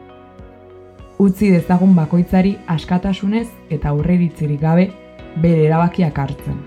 Utzi 1.21 1.53
dezagun 1.53 1.93
bakoitzari 1.95 2.57
askatasunez 2.79 3.49
eta 3.69 3.93
aurreritzirik 3.93 4.63
gabe 4.65 4.93
bere 5.43 5.67
erabakiak 5.67 6.19
hartzen. 6.19 6.61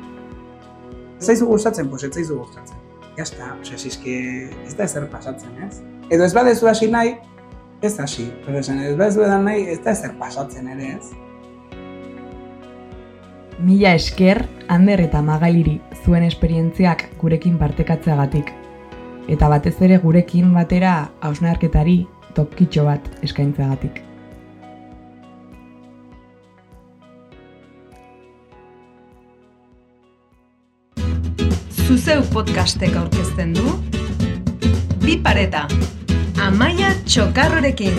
Zaizu 1.19 1.47
gustatzen, 1.47 1.89
pues 1.89 2.03
ez 2.03 2.13
zaizu 2.13 2.37
gustatzen. 2.37 2.77
Ya 3.17 3.23
está, 3.23 3.55
o 3.59 3.65
sea, 3.65 3.77
si 3.77 3.87
es 3.87 3.97
que 3.97 4.49
ez 4.65 4.77
da 4.77 4.83
ezer 4.83 5.09
pasatzen, 5.09 5.49
ez? 5.63 5.81
Edo 6.09 6.23
ez 6.23 6.33
badezu 6.33 6.67
hasi 6.67 6.91
nahi, 6.91 7.15
ez 7.81 7.99
hasi. 7.99 8.31
Pero 8.45 8.59
esan, 8.59 8.79
ez 8.79 8.95
badezu 8.97 9.23
edan 9.25 9.45
nahi, 9.45 9.63
ez 9.73 9.79
da 9.83 9.91
ezer 9.91 10.13
pasatzen 10.19 10.67
ere, 10.67 10.91
ez? 10.99 11.09
Mila 13.57 13.95
esker, 13.97 14.45
Ander 14.69 15.01
eta 15.01 15.23
Magaliri 15.25 15.79
zuen 16.03 16.23
esperientziak 16.27 17.07
gurekin 17.17 17.57
partekatzeagatik. 17.57 18.51
Eta 19.27 19.49
batez 19.49 19.75
ere 19.81 19.97
gurekin 20.03 20.53
batera 20.53 21.09
hausnarketari 21.25 22.03
topkitxo 22.35 22.85
bat 22.85 23.07
eskaintzeagatik. 23.25 24.06
Zuzeu 32.07 32.23
podcastek 32.31 32.93
aurkezten 32.95 33.49
du. 33.51 33.71
Bi 35.03 35.17
pareta 35.19 35.65
Amaia 36.39 36.93
Txokarrorekin 37.03 37.97